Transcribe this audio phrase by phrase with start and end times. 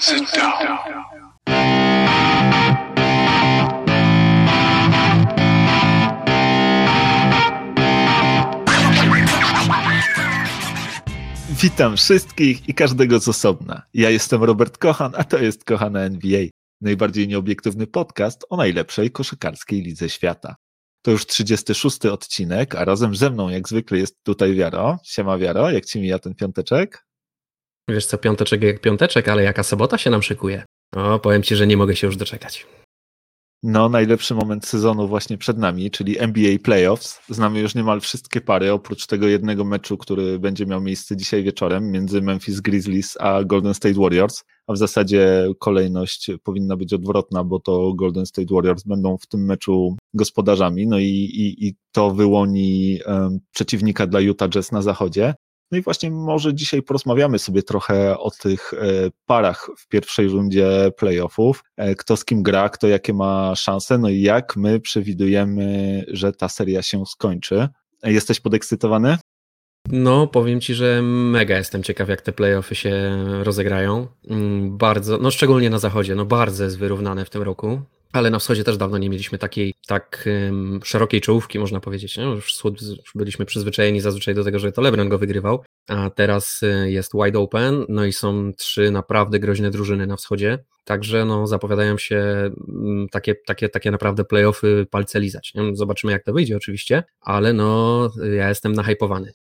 [0.00, 0.78] Sit down.
[11.62, 13.82] Witam wszystkich i każdego z osobna.
[13.94, 16.40] Ja jestem Robert Kochan, a to jest Kochana NBA,
[16.80, 20.56] najbardziej nieobiektywny podcast o najlepszej koszykarskiej lidze świata.
[21.02, 24.98] To już 36 odcinek, a razem ze mną jak zwykle jest tutaj Wiaro.
[25.04, 27.07] Siema Wiaro, jak ci mija ten piąteczek?
[27.88, 30.64] Wiesz co, piąteczek jak piąteczek, ale jaka sobota się nam szykuje.
[30.96, 32.66] O, powiem ci, że nie mogę się już doczekać.
[33.62, 37.20] No, najlepszy moment sezonu właśnie przed nami, czyli NBA Playoffs.
[37.28, 41.90] Znamy już niemal wszystkie pary, oprócz tego jednego meczu, który będzie miał miejsce dzisiaj wieczorem
[41.90, 44.44] między Memphis Grizzlies a Golden State Warriors.
[44.66, 49.44] A w zasadzie kolejność powinna być odwrotna, bo to Golden State Warriors będą w tym
[49.44, 55.34] meczu gospodarzami, no i, i, i to wyłoni um, przeciwnika dla Utah Jazz na zachodzie.
[55.70, 58.76] No i właśnie może dzisiaj porozmawiamy sobie trochę o tych e,
[59.26, 64.08] parach w pierwszej rundzie playoffów, e, kto z kim gra, kto jakie ma szanse, no
[64.08, 67.68] i jak my przewidujemy, że ta seria się skończy.
[68.02, 69.18] E, jesteś podekscytowany?
[69.92, 72.92] No, powiem ci, że mega jestem ciekaw, jak te playoffy się
[73.42, 74.06] rozegrają.
[74.30, 77.80] Mm, bardzo, no szczególnie na zachodzie, no bardzo jest wyrównane w tym roku.
[78.12, 82.16] Ale na wschodzie też dawno nie mieliśmy takiej tak um, szerokiej czołówki, można powiedzieć.
[82.16, 82.24] Nie?
[82.24, 82.62] Już
[83.14, 87.38] byliśmy przyzwyczajeni zazwyczaj do tego, że to LeBron go wygrywał, a teraz y, jest wide
[87.38, 90.58] open, no i są trzy naprawdę groźne drużyny na wschodzie.
[90.84, 92.50] Także no, zapowiadają się
[93.10, 95.52] takie, takie, takie naprawdę playoffy palce lizać.
[95.54, 95.76] Nie?
[95.76, 99.32] Zobaczymy, jak to wyjdzie oczywiście, ale no, ja jestem nahypowany.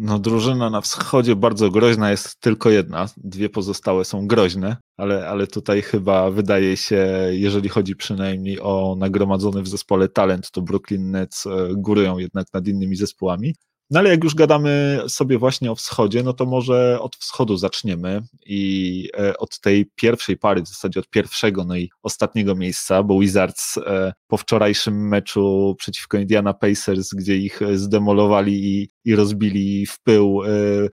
[0.00, 3.06] No, drużyna na wschodzie bardzo groźna jest tylko jedna.
[3.16, 9.62] Dwie pozostałe są groźne, ale, ale tutaj chyba wydaje się, jeżeli chodzi przynajmniej o nagromadzony
[9.62, 13.54] w zespole talent, to Brooklyn Nets e, górują jednak nad innymi zespołami.
[13.90, 18.22] No ale jak już gadamy sobie właśnie o wschodzie, no to może od wschodu zaczniemy
[18.46, 23.20] i e, od tej pierwszej pary, w zasadzie od pierwszego, no i ostatniego miejsca, bo
[23.20, 29.86] Wizards e, po wczorajszym meczu przeciwko Indiana Pacers, gdzie ich e, zdemolowali i, i rozbili
[29.86, 30.40] w pył,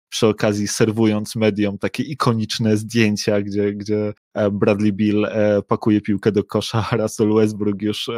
[0.09, 4.13] przy okazji serwując mediom takie ikoniczne zdjęcia, gdzie, gdzie
[4.51, 5.27] Bradley Bill
[5.67, 8.09] pakuje piłkę do kosza, Russell Westbrook już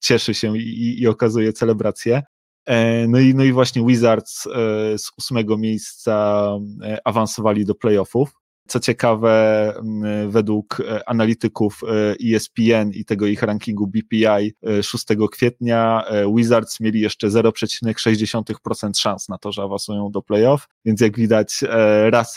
[0.00, 2.22] cieszy się i, i okazuje celebrację.
[2.70, 4.50] E, no i, no i właśnie Wizards e,
[4.98, 6.46] z ósmego miejsca
[6.82, 8.39] e, awansowali do playoffów.
[8.70, 9.74] Co ciekawe,
[10.28, 11.80] według e, analityków
[12.34, 16.04] ESPN e i tego ich rankingu BPI 6 e, kwietnia
[16.34, 21.64] Wizards mieli jeszcze 0,6% szans na to, że awansują do playoff, więc jak widać
[22.10, 22.36] raz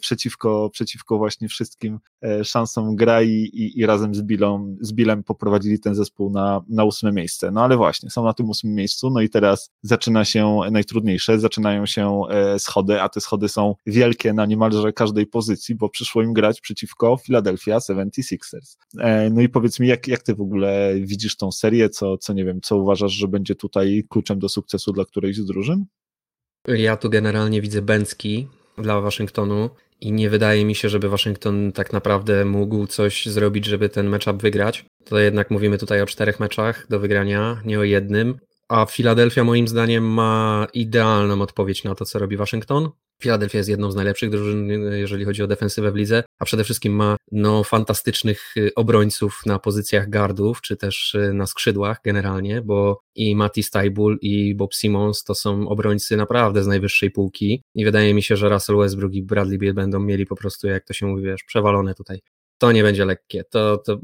[0.00, 1.98] przeciwko, przeciwko właśnie wszystkim
[2.44, 7.12] szansom gra i, i, razem z, Billą, z Billem poprowadzili ten zespół na, na ósme
[7.12, 7.50] miejsce.
[7.50, 11.86] No ale właśnie, są na tym ósmym miejscu, no i teraz zaczyna się najtrudniejsze, zaczynają
[11.86, 12.22] się
[12.58, 16.60] schody, a te schody są wielkie na niemalże każdej pozycji, pozycji, bo przyszło im grać
[16.60, 18.76] przeciwko Philadelphia 76ers.
[18.98, 22.32] E, no i powiedz mi, jak, jak ty w ogóle widzisz tą serię, co, co
[22.32, 25.84] nie wiem, co uważasz, że będzie tutaj kluczem do sukcesu dla którejś z drużyn?
[26.68, 28.48] Ja tu generalnie widzę Bęcki
[28.78, 33.88] dla Waszyngtonu i nie wydaje mi się, żeby Waszyngton tak naprawdę mógł coś zrobić, żeby
[33.88, 34.84] ten matchup wygrać.
[35.04, 38.38] To jednak mówimy tutaj o czterech meczach do wygrania, nie o jednym.
[38.70, 42.90] A Philadelphia moim zdaniem ma idealną odpowiedź na to, co robi Waszyngton.
[43.22, 46.92] Philadelphia jest jedną z najlepszych drużyn, jeżeli chodzi o defensywę w lidze, a przede wszystkim
[46.92, 53.00] ma no, fantastycznych y, obrońców na pozycjach gardów, czy też y, na skrzydłach generalnie, bo
[53.14, 58.14] i Matty Stybul i Bob Simmons to są obrońcy naprawdę z najwyższej półki i wydaje
[58.14, 61.06] mi się, że Russell Westbrook i Bradley Beal będą mieli po prostu, jak to się
[61.06, 62.20] mówi, wiesz, przewalone tutaj
[62.60, 63.44] to nie będzie lekkie.
[63.44, 64.00] To, to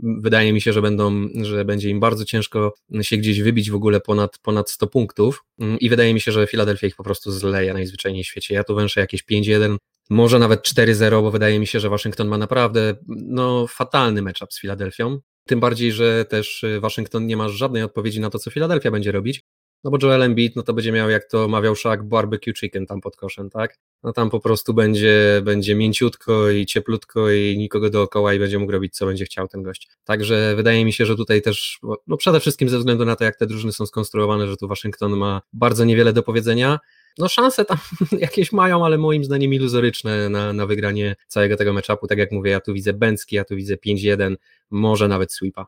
[0.00, 4.00] wydaje mi się, że będą, że będzie im bardzo ciężko się gdzieś wybić w ogóle
[4.00, 7.72] ponad, ponad 100 punktów mm, i wydaje mi się, że Philadelphia ich po prostu zleje
[7.72, 8.54] najzwyczajniej w świecie.
[8.54, 9.76] Ja tu węszę jakieś 5-1,
[10.10, 14.60] może nawet 4-0, bo wydaje mi się, że Waszyngton ma naprawdę no, fatalny matchup z
[14.60, 15.18] Filadelfią.
[15.46, 19.42] Tym bardziej, że też Waszyngton nie ma żadnej odpowiedzi na to, co Filadelfia będzie robić.
[19.86, 23.00] No bo Joel Embiid, no to będzie miał, jak to mawiał Shaq, barbecue chicken tam
[23.00, 23.78] pod koszem, tak?
[24.02, 28.72] No tam po prostu będzie, będzie mięciutko i cieplutko i nikogo dookoła i będzie mógł
[28.72, 29.88] robić, co będzie chciał ten gość.
[30.04, 33.36] Także wydaje mi się, że tutaj też, no przede wszystkim ze względu na to, jak
[33.36, 36.78] te drużyny są skonstruowane, że tu Waszyngton ma bardzo niewiele do powiedzenia,
[37.18, 37.78] no szanse tam
[38.18, 42.06] jakieś mają, ale moim zdaniem iluzoryczne na, na wygranie całego tego meczapu.
[42.06, 44.36] Tak jak mówię, ja tu widzę Bęcki, ja tu widzę 5-1,
[44.70, 45.66] może nawet sweepa.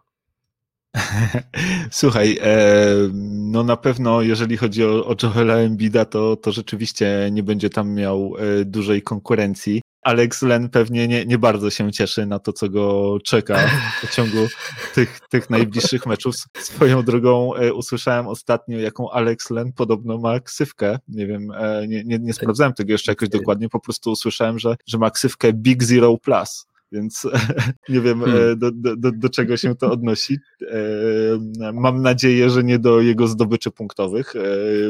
[1.91, 7.43] Słuchaj, e, no na pewno jeżeli chodzi o, o Joela Embida, to, to rzeczywiście nie
[7.43, 12.39] będzie tam miał e, dużej konkurencji, Alex Len pewnie nie, nie bardzo się cieszy na
[12.39, 13.71] to, co go czeka
[14.03, 14.49] w ciągu
[14.95, 16.35] tych, tych najbliższych meczów.
[16.59, 20.99] Swoją drogą e, usłyszałem ostatnio, jaką Alex Len podobno ma ksywkę.
[21.09, 21.49] Nie wiem,
[21.89, 25.53] nie, nie, nie sprawdzałem tego jeszcze jakoś dokładnie, po prostu usłyszałem, że, że ma ksywkę
[25.53, 27.27] Big Zero Plus więc
[27.89, 28.59] nie wiem hmm.
[28.59, 30.39] do, do, do, czego się to odnosi.
[31.75, 34.35] Mam nadzieję, że nie do jego zdobyczy punktowych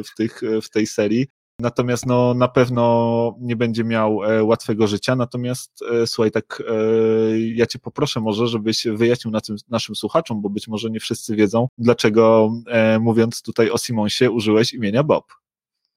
[0.05, 1.27] w, tych, w tej serii.
[1.61, 5.17] Natomiast no, na pewno nie będzie miał e, łatwego życia.
[5.17, 10.43] Natomiast e, słuchaj, tak e, ja cię poproszę może, żebyś wyjaśnił na tym, naszym słuchaczom,
[10.43, 12.51] bo być może nie wszyscy wiedzą, dlaczego
[13.01, 15.25] mówiąc tutaj o Simonsie użyłeś imienia Bob.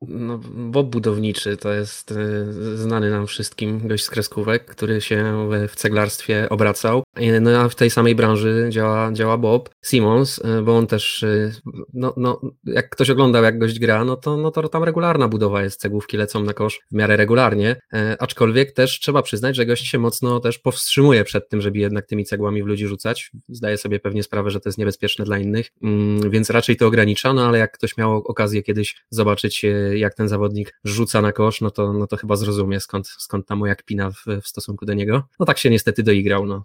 [0.08, 5.76] No, Bob budowniczy to jest y, znany nam wszystkim gość z kreskówek, który się w
[5.76, 7.04] ceglarstwie obracał.
[7.42, 11.52] No a w tej samej branży działa, działa Bob Simmons, y, bo on też, y,
[11.94, 15.64] no, no, jak ktoś oglądał jak gość gra, no to, no to tam regularna budowa
[15.64, 17.76] jest, cegłówki lecą na kosz w miarę regularnie,
[18.20, 22.26] aczkolwiek też trzeba przyznać, że gość się mocno też powstrzymuje przed tym, żeby jednak tymi
[22.26, 23.32] cegłami w ludzi rzucać.
[23.50, 27.34] Zdaje sobie pewnie sprawę, że to jest niebezpieczne dla innych, mm, więc raczej to ogranicza,
[27.34, 29.66] no ale jak ktoś miał okazję kiedyś zobaczyć
[29.98, 33.56] jak ten zawodnik rzuca na kosz, no to, no to chyba zrozumie skąd, skąd ta
[33.56, 35.24] moja kpina w, w stosunku do niego.
[35.40, 36.64] No tak się niestety doigrał, no.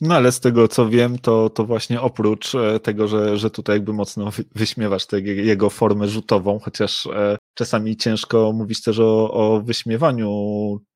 [0.00, 3.76] No ale z tego co wiem, to, to właśnie oprócz e, tego, że, że tutaj
[3.76, 9.60] jakby mocno wyśmiewasz tę jego formę rzutową, chociaż e, czasami ciężko mówić też o, o
[9.60, 10.30] wyśmiewaniu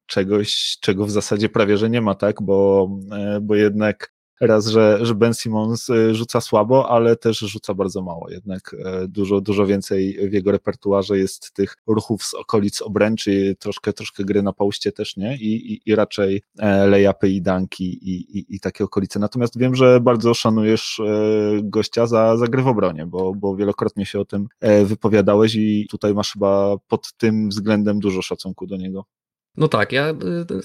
[0.06, 2.42] czegoś, czego w zasadzie prawie że nie ma, tak?
[2.42, 7.74] Bo, e, bo jednak raz, że, że Ben Simmons y, rzuca słabo, ale też rzuca
[7.74, 8.30] bardzo mało.
[8.30, 13.92] Jednak e, dużo, dużo więcej w jego repertuarze jest tych ruchów z okolic obręczy, troszkę,
[13.92, 15.36] troszkę gry na pauście też, nie?
[15.36, 19.18] I, i, i raczej e, layupy i danki i, i, i takie okolice.
[19.18, 21.12] Natomiast wiem, że bardzo szanujesz e,
[21.62, 24.48] gościa za, za gry w obronie, bo, bo wielokrotnie się o tym
[24.84, 29.04] wypowiadałeś i tutaj masz chyba pod tym względem dużo szacunku do niego.
[29.56, 30.14] No tak, ja,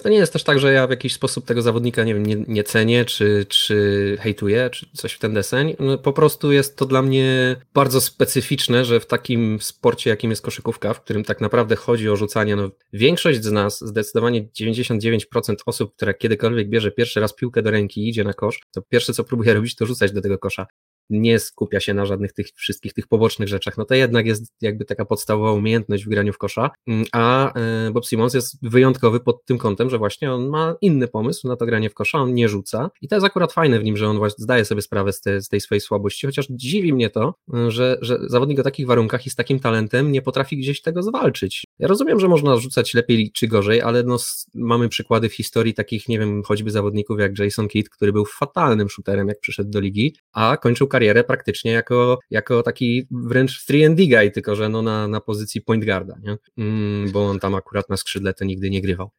[0.02, 2.36] to nie jest też tak, że ja w jakiś sposób tego zawodnika, nie wiem, nie,
[2.48, 5.76] nie cenię, czy, czy hejtuję, czy coś w ten deseń.
[5.78, 10.42] No, po prostu jest to dla mnie bardzo specyficzne, że w takim sporcie, jakim jest
[10.42, 15.96] koszykówka, w którym tak naprawdę chodzi o rzucanie, no większość z nas, zdecydowanie 99% osób,
[15.96, 19.24] która kiedykolwiek bierze pierwszy raz piłkę do ręki i idzie na kosz, to pierwsze co
[19.24, 20.66] próbuje robić, to rzucać do tego kosza
[21.10, 24.84] nie skupia się na żadnych tych wszystkich tych pobocznych rzeczach, no to jednak jest jakby
[24.84, 29.44] taka podstawowa umiejętność w graniu w kosza, mm, a e, Bob Simons jest wyjątkowy pod
[29.44, 32.48] tym kątem, że właśnie on ma inny pomysł na to granie w kosza, on nie
[32.48, 32.90] rzuca.
[33.00, 35.40] I to jest akurat fajne w nim, że on właśnie zdaje sobie sprawę z, te,
[35.40, 37.34] z tej swojej słabości, chociaż dziwi mnie to,
[37.68, 41.64] że, że zawodnik o takich warunkach i z takim talentem nie potrafi gdzieś tego zwalczyć.
[41.78, 44.16] Ja rozumiem, że można rzucać lepiej czy gorzej, ale no,
[44.54, 48.88] mamy przykłady w historii takich, nie wiem, choćby zawodników jak Jason Kidd, który był fatalnym
[48.88, 54.30] shooterem, jak przyszedł do ligi, a kończył karierę praktycznie jako, jako taki wręcz 3D guy,
[54.30, 56.36] tylko że no na, na pozycji point guarda, nie?
[56.58, 59.10] Mm, bo on tam akurat na skrzydle to nigdy nie grywał.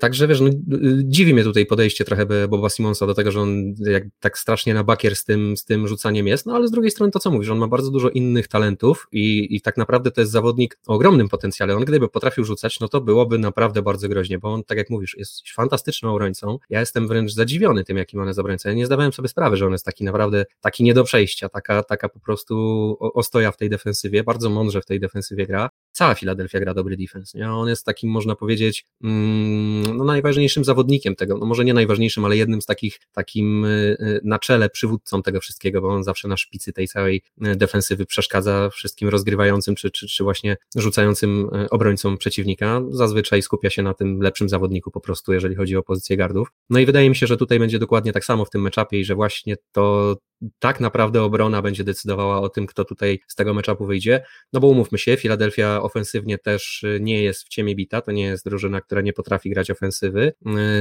[0.00, 0.50] Także wiesz, no,
[1.04, 4.84] dziwi mnie tutaj podejście trochę Boba Simonsa do tego, że on jak tak strasznie na
[4.84, 7.50] bakier z tym, z tym rzucaniem jest, no ale z drugiej strony to co mówisz,
[7.50, 11.28] on ma bardzo dużo innych talentów i, i tak naprawdę to jest zawodnik o ogromnym
[11.28, 11.76] potencjale.
[11.76, 15.16] On gdyby potrafił rzucać, no to byłoby naprawdę bardzo groźnie, bo on, tak jak mówisz,
[15.18, 16.58] jest fantastycznym obrońcą.
[16.70, 18.68] Ja jestem wręcz zadziwiony tym, jakim on jest obrońcą.
[18.68, 21.82] Ja nie zdawałem sobie sprawy, że on jest taki naprawdę, taki nie do przejścia, taka,
[21.82, 26.60] taka po prostu ostoja w tej defensywie, bardzo mądrze w tej defensywie gra cała Filadelfia
[26.60, 27.38] gra dobry defense.
[27.38, 27.52] Nie?
[27.52, 29.61] On jest takim, można powiedzieć, mm,
[29.94, 34.20] no najważniejszym zawodnikiem tego, no może nie najważniejszym, ale jednym z takich, takim y, y,
[34.24, 38.70] na czele przywódcą tego wszystkiego, bo on zawsze na szpicy tej całej y, defensywy przeszkadza
[38.70, 42.82] wszystkim rozgrywającym, czy, czy, czy właśnie rzucającym obrońcom przeciwnika.
[42.90, 46.48] Zazwyczaj skupia się na tym lepszym zawodniku po prostu, jeżeli chodzi o pozycję gardów.
[46.70, 49.04] No i wydaje mi się, że tutaj będzie dokładnie tak samo w tym meczapie i
[49.04, 50.16] że właśnie to
[50.58, 54.24] tak naprawdę obrona będzie decydowała o tym, kto tutaj z tego meczapu wyjdzie.
[54.52, 58.24] No bo umówmy się, Filadelfia ofensywnie też y, nie jest w ciemię bita, to nie
[58.24, 60.32] jest drużyna, która nie potrafi grać ofensywy,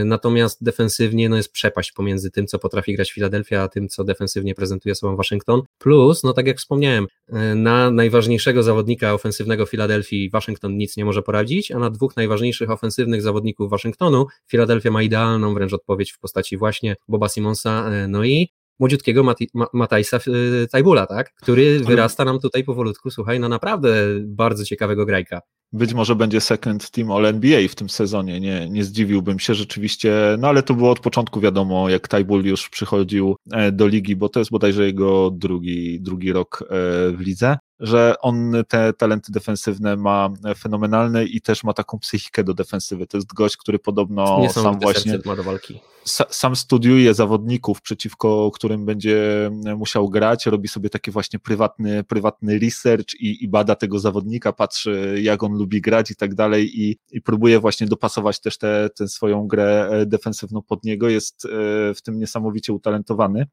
[0.01, 4.03] y, natomiast defensywnie no jest przepaść pomiędzy tym, co potrafi grać Filadelfia, a tym, co
[4.03, 5.61] defensywnie prezentuje sobą Waszyngton.
[5.77, 11.21] Plus, no tak jak wspomniałem, y, na najważniejszego zawodnika ofensywnego Filadelfii Waszyngton nic nie może
[11.21, 16.57] poradzić, a na dwóch najważniejszych ofensywnych zawodników Waszyngtonu Filadelfia ma idealną wręcz odpowiedź w postaci
[16.57, 18.49] właśnie Boba Simonsa, no i
[18.81, 21.33] młodziutkiego Mati, Ma, Matajsa y, Tajbula, tak?
[21.33, 25.41] który wyrasta nam tutaj powolutku, słuchaj, na naprawdę bardzo ciekawego grajka.
[25.73, 30.35] Być może będzie second team All NBA w tym sezonie, nie, nie zdziwiłbym się rzeczywiście,
[30.39, 34.29] no ale to było od początku wiadomo, jak Tajbul już przychodził e, do ligi, bo
[34.29, 36.67] to jest bodajże jego drugi, drugi rok e,
[37.11, 37.57] w lidze.
[37.79, 43.07] że on te talenty defensywne ma fenomenalne i też ma taką psychikę do defensywy.
[43.07, 45.79] To jest gość, który podobno sam właśnie ma do walki.
[46.05, 53.13] Sam studiuje zawodników, przeciwko którym będzie musiał grać, robi sobie taki właśnie prywatny, prywatny research
[53.19, 57.21] i, i bada tego zawodnika, patrzy jak on lubi grać i tak dalej i, i
[57.21, 61.09] próbuje właśnie dopasować też tę swoją grę e, defensywną pod niego.
[61.09, 61.49] Jest e,
[61.93, 63.45] w tym niesamowicie utalentowany.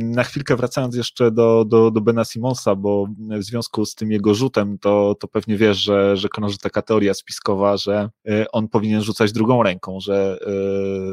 [0.00, 4.34] Na chwilkę wracając jeszcze do, do, do Bena Simonsa, bo w związku z tym jego
[4.34, 9.02] rzutem, to, to pewnie wiesz, że, że krąży taka teoria spiskowa, że e, on powinien
[9.02, 10.38] rzucać drugą ręką, że,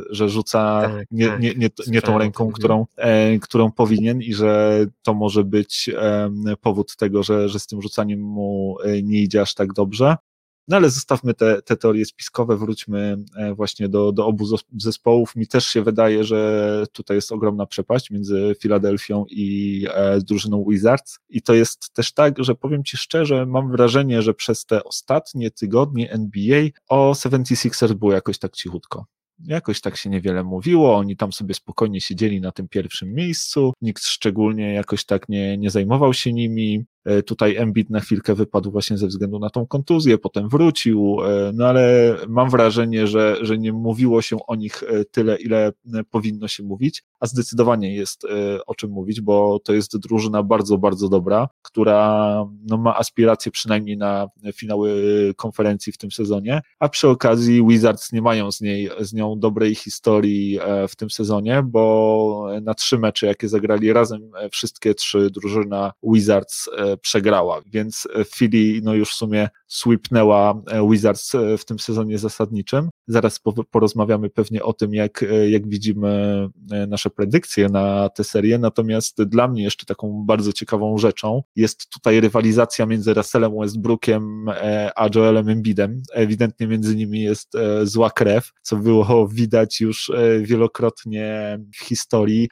[0.09, 1.41] że rzuca tak, nie, tak.
[1.41, 2.85] nie, nie, nie tą ręką, którą,
[3.41, 5.89] którą powinien i że to może być
[6.61, 10.15] powód tego, że, że z tym rzucaniem mu nie idzie aż tak dobrze.
[10.67, 14.45] No ale zostawmy te, te teorie spiskowe, wróćmy e, właśnie do, do obu
[14.77, 15.35] zespołów.
[15.35, 21.19] Mi też się wydaje, że tutaj jest ogromna przepaść między Filadelfią i e, drużyną Wizards.
[21.29, 25.51] I to jest też tak, że powiem Ci szczerze, mam wrażenie, że przez te ostatnie
[25.51, 29.05] tygodnie NBA o 76ers było jakoś tak cichutko.
[29.39, 34.03] Jakoś tak się niewiele mówiło, oni tam sobie spokojnie siedzieli na tym pierwszym miejscu, nikt
[34.03, 36.85] szczególnie jakoś tak nie, nie zajmował się nimi.
[37.05, 41.51] E, tutaj Embiid na chwilkę wypadł właśnie ze względu na tą kontuzję, potem wrócił, e,
[41.53, 45.71] no ale mam wrażenie, że, że nie mówiło się o nich e, tyle, ile
[46.11, 48.27] powinno się mówić, a zdecydowanie jest
[48.67, 52.35] o czym mówić, bo to jest drużyna bardzo, bardzo dobra, która
[52.67, 55.03] no, ma aspiracje przynajmniej na finały
[55.35, 59.75] konferencji w tym sezonie, a przy okazji Wizards nie mają z, niej, z nią dobrej
[59.75, 60.59] historii
[60.89, 66.69] w tym sezonie, bo na trzy mecze, jakie zagrali razem, wszystkie trzy drużyna Wizards
[67.01, 72.89] przegrała, więc Philly no już w sumie sweepnęła e, Wizards e, w tym sezonie zasadniczym.
[73.07, 73.39] Zaraz
[73.71, 76.49] porozmawiamy pewnie o tym, jak, e, jak widzimy
[76.87, 82.19] nasze predykcje na tę serię, natomiast dla mnie jeszcze taką bardzo ciekawą rzeczą jest tutaj
[82.19, 84.45] rywalizacja między Russellem Westbrookiem
[84.95, 86.01] a Joelem Embidem.
[86.13, 90.11] Ewidentnie między nimi jest zła krew, co było widać już
[90.41, 92.49] wielokrotnie w historii.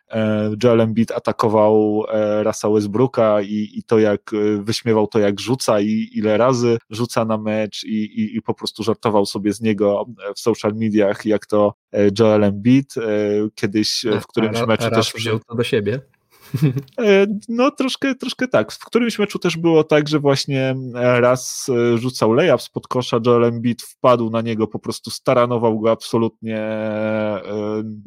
[0.64, 2.04] Joel Embiid atakował
[2.44, 4.32] Russell Westbrooka i, i to jak
[4.64, 8.84] wyśmiewał to jak rzuca i ile razy rzuca na mecz i, i, i po prostu
[8.84, 13.02] żartował sobie z niego w social mediach, jak to e, Joel Embiid e,
[13.56, 16.02] kiedyś w którymś meczu też wziął to do siebie.
[17.00, 18.72] E, no troszkę, troszkę tak.
[18.72, 23.82] W którymś meczu też było tak, że właśnie raz rzucał layup spod kosza, Joel Embiid
[23.82, 26.62] wpadł na niego, po prostu staranował go absolutnie,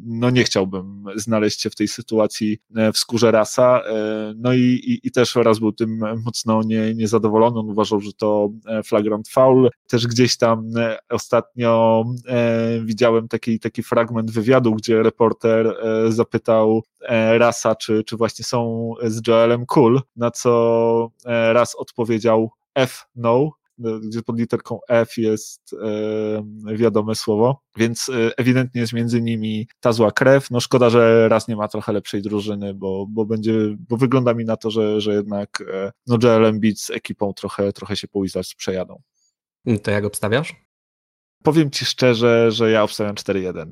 [0.05, 2.57] no nie chciałbym znaleźć się w tej sytuacji
[2.93, 3.81] w skórze rasa,
[4.35, 8.49] no i, i, i też raz był tym mocno nie, niezadowolony, on uważał, że to
[8.85, 10.69] flagrant foul, też gdzieś tam
[11.09, 12.03] ostatnio
[12.83, 15.75] widziałem taki, taki fragment wywiadu, gdzie reporter
[16.09, 16.83] zapytał
[17.37, 23.51] Rasa, czy, czy właśnie są z Joelem cool, na co e, raz odpowiedział F no,
[23.85, 29.67] e, gdzie pod literką F jest e, wiadome słowo, więc e, ewidentnie jest między nimi
[29.79, 30.51] ta zła krew.
[30.51, 33.53] No szkoda, że raz nie ma trochę lepszej drużyny, bo, bo będzie,
[33.89, 37.73] bo wygląda mi na to, że, że jednak e, no Joel Embiid z ekipą trochę,
[37.73, 38.21] trochę się po
[38.57, 39.01] przejadą.
[39.83, 40.66] To jak obstawiasz?
[41.47, 43.65] Powiem Ci szczerze, że ja obstawiam 4-1.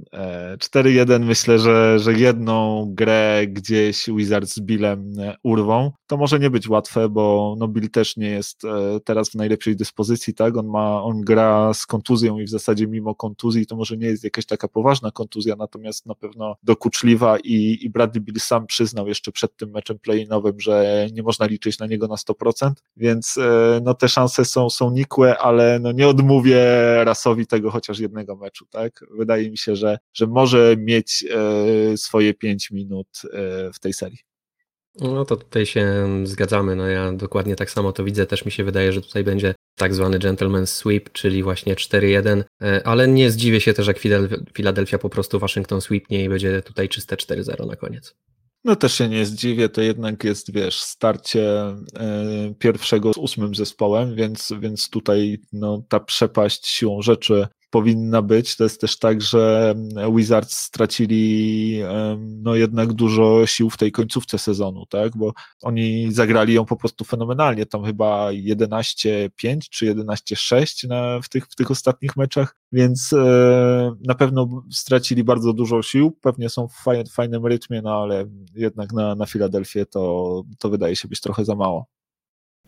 [0.58, 5.92] 4-1 e, myślę, że, że jedną grę gdzieś Wizards z Billem e, urwą.
[6.08, 9.76] To może nie być łatwe, bo no Bill też nie jest e, teraz w najlepszej
[9.76, 10.58] dyspozycji, tak?
[10.58, 14.24] On ma, on gra z kontuzją i w zasadzie mimo kontuzji to może nie jest
[14.24, 19.32] jakaś taka poważna kontuzja, natomiast na pewno dokuczliwa i, i Bradley Bill sam przyznał jeszcze
[19.32, 23.40] przed tym meczem play-inowym, że nie można liczyć na niego na 100%, więc
[23.82, 26.66] no te szanse są, są nikłe, ale no nie odmówię
[27.04, 29.06] rasowi tego chociaż jednego meczu, tak?
[29.18, 34.20] Wydaje mi się, że, że może mieć e, swoje pięć minut e, w tej serii.
[35.02, 36.76] No to tutaj się zgadzamy.
[36.76, 38.26] No ja dokładnie tak samo to widzę.
[38.26, 42.88] Też mi się wydaje, że tutaj będzie tak zwany gentleman sweep, czyli właśnie 4-1, e,
[42.88, 44.00] ale nie zdziwię się też, jak
[44.54, 48.16] Philadelphia po prostu Waszyngton sweepnie i będzie tutaj czyste 4-0 na koniec.
[48.66, 54.16] No też się nie zdziwię, to jednak jest, wiesz, starcie e, pierwszego z ósmym zespołem,
[54.16, 58.56] więc, więc tutaj no, ta przepaść siłą rzeczy powinna być.
[58.56, 59.76] To jest też tak, że
[60.16, 61.80] Wizards stracili
[62.18, 65.18] no jednak dużo sił w tej końcówce sezonu, tak?
[65.18, 67.66] Bo oni zagrali ją po prostu fenomenalnie.
[67.66, 69.30] Tam chyba 11-5
[69.70, 75.54] czy 11-6 na, w, tych, w tych ostatnich meczach, więc e, na pewno stracili bardzo
[75.54, 76.12] dużo sił.
[76.22, 76.76] Pewnie są w
[77.12, 81.56] fajnym, rytmie, no ale jednak na, na Filadelfię to, to wydaje się być trochę za
[81.56, 81.95] mało.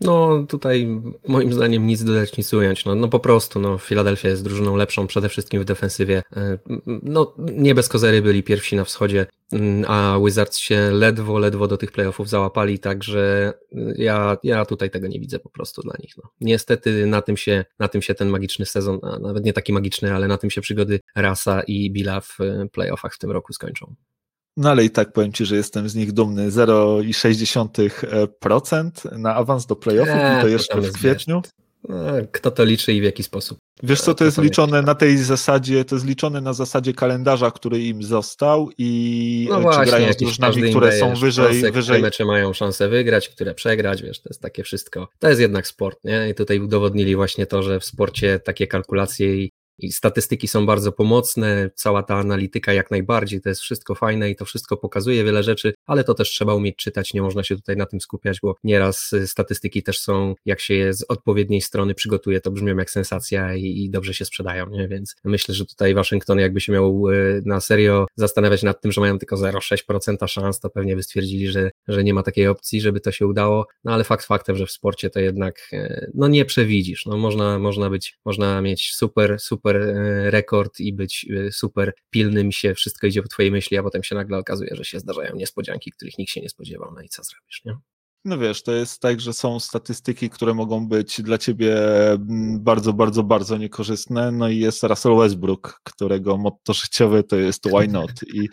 [0.00, 2.84] No tutaj moim zdaniem nic dodać, nic ująć.
[2.84, 6.22] No, no po prostu, no Philadelphia jest drużyną lepszą przede wszystkim w defensywie.
[6.36, 6.58] E,
[7.02, 11.76] no nie bez kozery byli pierwsi na wschodzie, mm, a Wizards się ledwo, ledwo do
[11.76, 16.16] tych playoffów załapali, także y, ja, ja tutaj tego nie widzę po prostu dla nich.
[16.16, 16.30] No.
[16.40, 20.28] Niestety na tym, się, na tym się ten magiczny sezon, nawet nie taki magiczny, ale
[20.28, 23.94] na tym się przygody Rasa i Billa w y, playoffach w tym roku skończą.
[24.58, 26.50] No ale i tak powiem Ci, że jestem z nich dumny.
[26.50, 31.42] 0,6% na awans do playoffów eee, i to jeszcze w kwietniu.
[31.88, 31.96] No,
[32.32, 33.58] kto to liczy i w jaki sposób?
[33.82, 37.82] Wiesz co, to jest liczone na tej zasadzie, to jest liczone na zasadzie kalendarza, który
[37.82, 42.02] im został i no właśnie, czy grają z drużynami, które są wyżej, szanse, wyżej.
[42.02, 45.08] mecze mają szansę wygrać, które przegrać, wiesz, to jest takie wszystko.
[45.18, 46.28] To jest jednak sport, nie?
[46.30, 50.92] I tutaj udowodnili właśnie to, że w sporcie takie kalkulacje i i statystyki są bardzo
[50.92, 55.42] pomocne, cała ta analityka jak najbardziej, to jest wszystko fajne i to wszystko pokazuje wiele
[55.42, 58.54] rzeczy, ale to też trzeba umieć czytać, nie można się tutaj na tym skupiać, bo
[58.64, 62.90] nieraz y, statystyki też są, jak się je z odpowiedniej strony przygotuje, to brzmią jak
[62.90, 64.88] sensacja i, i dobrze się sprzedają, nie?
[64.88, 69.00] więc myślę, że tutaj Waszyngton jakby się miał y, na serio zastanawiać nad tym, że
[69.00, 73.00] mają tylko 0,6% szans, to pewnie by stwierdzili, że, że nie ma takiej opcji, żeby
[73.00, 76.44] to się udało, no ale fakt faktem, że w sporcie to jednak y, no nie
[76.44, 81.52] przewidzisz, no można, można być, można mieć super, super super e, rekord i być e,
[81.52, 85.00] super pilnym, się wszystko idzie po twojej myśli, a potem się nagle okazuje, że się
[85.00, 87.76] zdarzają niespodzianki, których nikt się nie spodziewał, no i co zrobisz, nie?
[88.24, 91.76] No wiesz, to jest tak, że są statystyki, które mogą być dla ciebie
[92.12, 94.32] mm, bardzo, bardzo, bardzo niekorzystne.
[94.32, 98.10] No i jest Russell Westbrook, którego motto życiowe to jest why not?
[98.34, 98.48] I,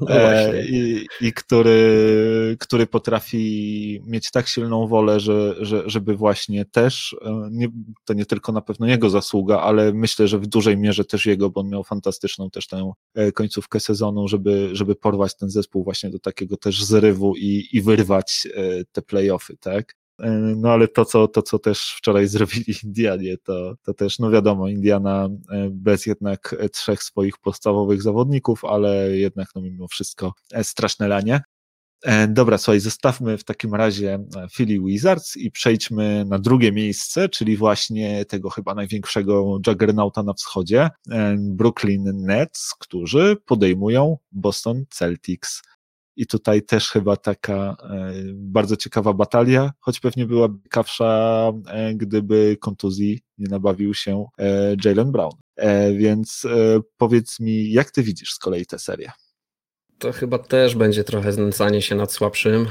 [0.00, 6.64] no e, i, i który, który potrafi mieć tak silną wolę, że, że, żeby właśnie
[6.64, 7.68] też, e, nie,
[8.04, 11.50] to nie tylko na pewno jego zasługa, ale myślę, że w dużej mierze też jego,
[11.50, 16.10] bo on miał fantastyczną też tę e, końcówkę sezonu, żeby, żeby porwać ten zespół właśnie
[16.10, 19.94] do takiego też zrywu i, i wyrwać e, playoffy, tak?
[20.22, 24.30] E, no ale to co, to, co też wczoraj zrobili Indianie, to, to też, no
[24.30, 30.64] wiadomo, Indiana e, bez jednak trzech swoich podstawowych zawodników, ale jednak no mimo wszystko e,
[30.64, 31.40] straszne lanie.
[32.28, 34.18] Dobra, słuchaj, zostawmy w takim razie
[34.52, 40.90] Philly Wizards i przejdźmy na drugie miejsce, czyli właśnie tego chyba największego juggernauta na wschodzie,
[41.38, 45.62] Brooklyn Nets, którzy podejmują Boston Celtics.
[46.16, 52.56] I tutaj też chyba taka e, bardzo ciekawa batalia, choć pewnie byłaby ciekawsza, e, gdyby
[52.60, 55.32] kontuzji nie nabawił się e, Jalen Brown.
[55.96, 56.46] Więc
[56.96, 59.12] powiedz mi, jak ty widzisz z kolei tę serię?
[59.98, 62.66] To chyba też będzie trochę znęcanie się nad słabszym.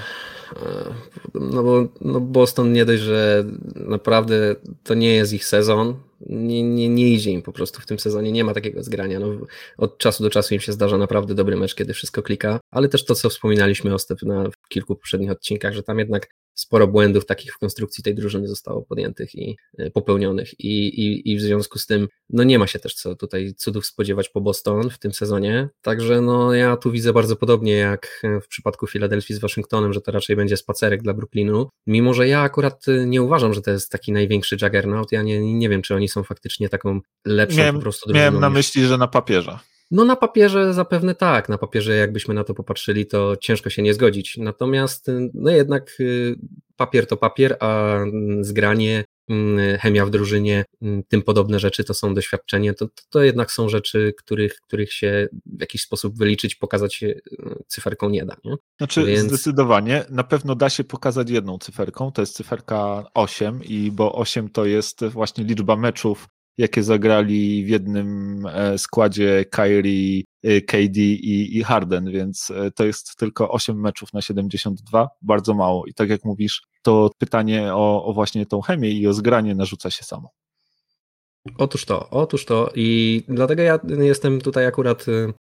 [1.34, 3.46] No bo no Boston nie dość, że
[3.76, 8.00] naprawdę to nie jest ich sezon, nie, nie, nie idzie im po prostu w tym
[8.00, 9.20] sezonie, nie ma takiego zgrania.
[9.20, 9.28] No,
[9.78, 13.06] od czasu do czasu im się zdarza naprawdę dobry mecz, kiedy wszystko klika, ale też
[13.06, 17.54] to, co wspominaliśmy Ostep na w kilku poprzednich odcinkach, że tam jednak sporo błędów takich
[17.54, 21.86] w konstrukcji tej drużyny zostało podjętych i e, popełnionych i, i, i w związku z
[21.86, 25.70] tym no nie ma się też co tutaj cudów spodziewać po Boston w tym sezonie,
[25.82, 30.12] także no ja tu widzę bardzo podobnie jak w przypadku Filadelfii z Waszyngtonem, że to
[30.12, 33.92] raczej będzie spacerek dla Brooklynu, mimo że ja akurat e, nie uważam, że to jest
[33.92, 37.82] taki największy juggernaut, ja nie, nie wiem, czy oni są faktycznie taką lepszą miałem, po
[37.82, 38.26] prostu drużyną.
[38.26, 39.60] Miałem na myśli, że na papierze.
[39.92, 43.94] No na papierze zapewne tak, na papierze jakbyśmy na to popatrzyli, to ciężko się nie
[43.94, 44.38] zgodzić.
[44.38, 46.36] Natomiast no jednak y,
[46.76, 48.00] papier to papier, a
[48.42, 53.52] zgranie, mm, chemia w drużynie, mm, tym podobne rzeczy to są doświadczenie, to, to jednak
[53.52, 57.22] są rzeczy, których, których się w jakiś sposób wyliczyć, pokazać y,
[57.68, 58.36] cyferką nie da.
[58.46, 58.56] Nie?
[58.78, 59.28] Znaczy Więc...
[59.28, 64.50] zdecydowanie, na pewno da się pokazać jedną cyferką, to jest cyferka 8 i bo 8
[64.50, 71.58] to jest właśnie liczba meczów jakie zagrali w jednym e, składzie Kyrie, e, KD i,
[71.58, 75.86] i Harden, więc e, to jest tylko 8 meczów na 72, bardzo mało.
[75.86, 79.90] I tak jak mówisz, to pytanie o, o właśnie tą chemię i o zgranie narzuca
[79.90, 80.30] się samo.
[81.58, 85.06] Otóż to, otóż to i dlatego ja jestem tutaj akurat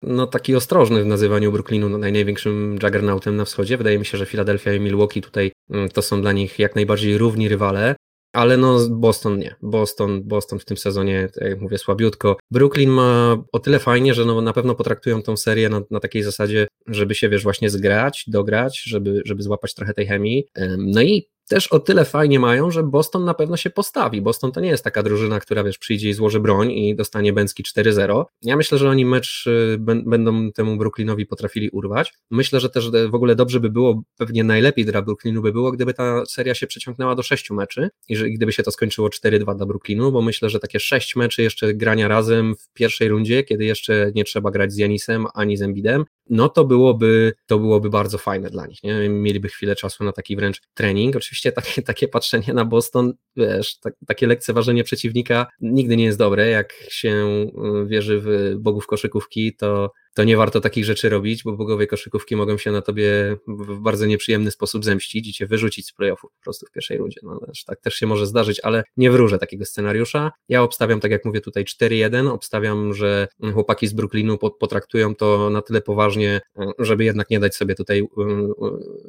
[0.03, 3.77] no, taki ostrożny w nazywaniu Brooklynu największym juggernautem na wschodzie.
[3.77, 7.19] Wydaje mi się, że Philadelphia i Milwaukee tutaj mm, to są dla nich jak najbardziej
[7.19, 7.97] równi rywale.
[8.33, 9.55] Ale no Boston nie.
[9.63, 12.37] Boston, Boston w tym sezonie, tak jak mówię, słabiutko.
[12.51, 16.23] Brooklyn ma o tyle fajnie, że no na pewno potraktują tą serię na, na takiej
[16.23, 20.47] zasadzie, żeby się, wiesz, właśnie zgrać, dograć, żeby, żeby złapać trochę tej chemii.
[20.79, 24.23] No i też o tyle fajnie mają, że Boston na pewno się postawi.
[24.23, 27.63] Boston to nie jest taka drużyna, która wiesz, przyjdzie i złoży broń i dostanie Bęcki
[27.63, 28.25] 4-0.
[28.43, 32.15] Ja myślę, że oni mecz y, będą temu Brooklynowi potrafili urwać.
[32.31, 35.95] Myślę, że też w ogóle dobrze by było, pewnie najlepiej dla Brooklynu by było, gdyby
[35.95, 40.13] ta seria się przeciągnęła do 6 meczy i gdyby się to skończyło 4-2 dla Brooklynu,
[40.13, 44.25] bo myślę, że takie 6 meczy jeszcze grania razem w pierwszej rundzie, kiedy jeszcze nie
[44.25, 48.67] trzeba grać z Janisem ani z Embidem, no to byłoby, to byłoby bardzo fajne dla
[48.67, 48.83] nich.
[48.85, 49.09] Nie?
[49.09, 51.17] Mieliby chwilę czasu na taki wręcz trening.
[51.17, 56.49] Oczywiście takie, takie patrzenie na Boston, wiesz, tak, takie lekceważenie przeciwnika nigdy nie jest dobre.
[56.49, 57.47] Jak się
[57.83, 62.37] y, wierzy w bogów koszykówki, to to nie warto takich rzeczy robić, bo bogowie koszykówki
[62.37, 66.43] mogą się na tobie w bardzo nieprzyjemny sposób zemścić i cię wyrzucić z playoffów po
[66.43, 67.21] prostu w pierwszej rundzie.
[67.23, 70.33] No, tak też się może zdarzyć, ale nie wróżę takiego scenariusza.
[70.49, 75.63] Ja obstawiam, tak jak mówię tutaj 4-1, obstawiam, że chłopaki z Brooklynu potraktują to na
[75.63, 76.41] tyle poważnie,
[76.79, 78.03] żeby jednak nie dać sobie tutaj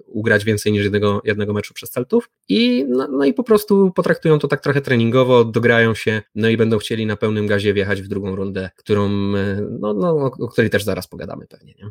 [0.06, 4.40] ugrać więcej niż jednego, jednego meczu przez Celtów i no, no i po prostu potraktują
[4.40, 8.08] to tak trochę treningowo, dograją się, no i będą chcieli na pełnym gazie wjechać w
[8.08, 9.10] drugą rundę, którą,
[9.80, 11.90] no, no o której też zaraz pogadamy pewnie, nie?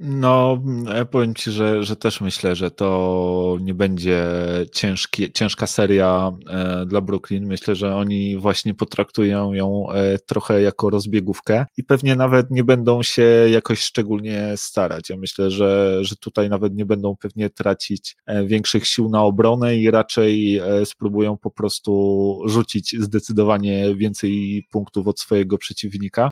[0.00, 0.62] No,
[0.94, 4.24] ja powiem Ci, że, że też myślę, że to nie będzie
[4.72, 7.46] ciężki, ciężka seria e, dla Brooklyn.
[7.46, 13.02] Myślę, że oni właśnie potraktują ją e, trochę jako rozbiegówkę i pewnie nawet nie będą
[13.02, 15.10] się jakoś szczególnie starać.
[15.10, 19.76] Ja myślę, że, że tutaj nawet nie będą pewnie tracić e, większych sił na obronę
[19.76, 26.30] i raczej spróbują po prostu rzucić zdecydowanie więcej punktów od swojego przeciwnika.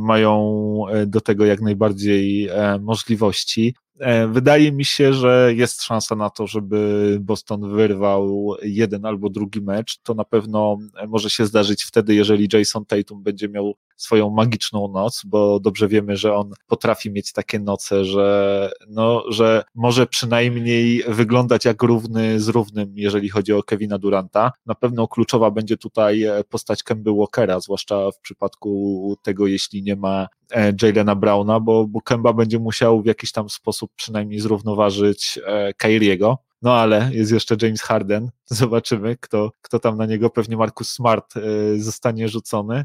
[0.00, 2.48] Mają do tego jak najbardziej
[2.80, 3.74] możliwość możliwości.
[3.98, 9.60] E, wydaje mi się, że jest szansa na to, żeby Boston wyrwał jeden albo drugi
[9.60, 9.98] mecz.
[10.02, 15.22] To na pewno może się zdarzyć wtedy, jeżeli Jason Tatum będzie miał swoją magiczną noc,
[15.24, 21.64] bo dobrze wiemy, że on potrafi mieć takie noce, że, no, że może przynajmniej wyglądać
[21.64, 24.52] jak równy z równym, jeżeli chodzi o Kevina Duranta.
[24.66, 30.28] Na pewno kluczowa będzie tutaj postać Kemby Walkera, zwłaszcza w przypadku tego, jeśli nie ma
[30.50, 35.74] e, Jalena Browna, bo, bo Kemba będzie musiał w jakiś tam sposób przynajmniej zrównoważyć e,
[35.74, 36.38] Kyriego.
[36.62, 38.30] No ale jest jeszcze James Harden.
[38.46, 41.40] Zobaczymy, kto, kto tam na niego, pewnie Marcus Smart e,
[41.78, 42.84] zostanie rzucony.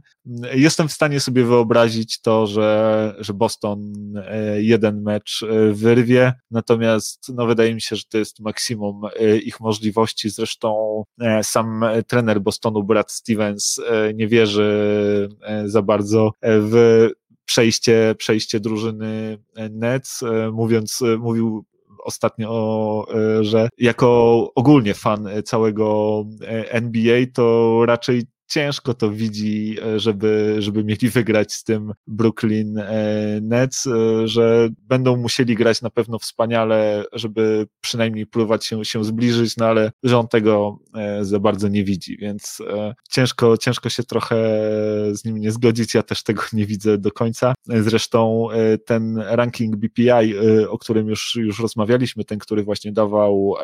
[0.53, 7.45] Jestem w stanie sobie wyobrazić to, że, że Boston e, jeden mecz wyrwie, natomiast no,
[7.45, 9.01] wydaje mi się, że to jest maksimum
[9.43, 10.29] ich możliwości.
[10.29, 11.03] Zresztą
[11.43, 13.79] sam trener Bostonu, Brad Stevens,
[14.13, 15.29] nie wierzy
[15.65, 17.07] za bardzo w
[17.47, 19.37] przejście, przejście drużyny
[19.71, 21.65] Nets, e, mówiąc, e, mówił
[22.03, 24.07] ostatnio, e, że jako
[24.55, 26.23] ogólnie fan całego
[26.69, 33.39] NBA, to raczej ciężko to widzi, e, żeby, żeby mieli wygrać z tym Brooklyn e,
[33.41, 39.57] Nets, e, że będą musieli grać na pewno wspaniale, żeby przynajmniej próbować się, się zbliżyć,
[39.57, 40.79] no ale że on tego
[41.21, 42.57] za bardzo nie widzi, więc
[43.09, 44.37] ciężko, ciężko się trochę
[45.11, 47.53] z nim nie zgodzić, ja też tego nie widzę do końca.
[47.67, 48.47] Zresztą
[48.85, 50.37] ten ranking BPI,
[50.69, 53.55] o którym już, już rozmawialiśmy, ten, który właśnie dawał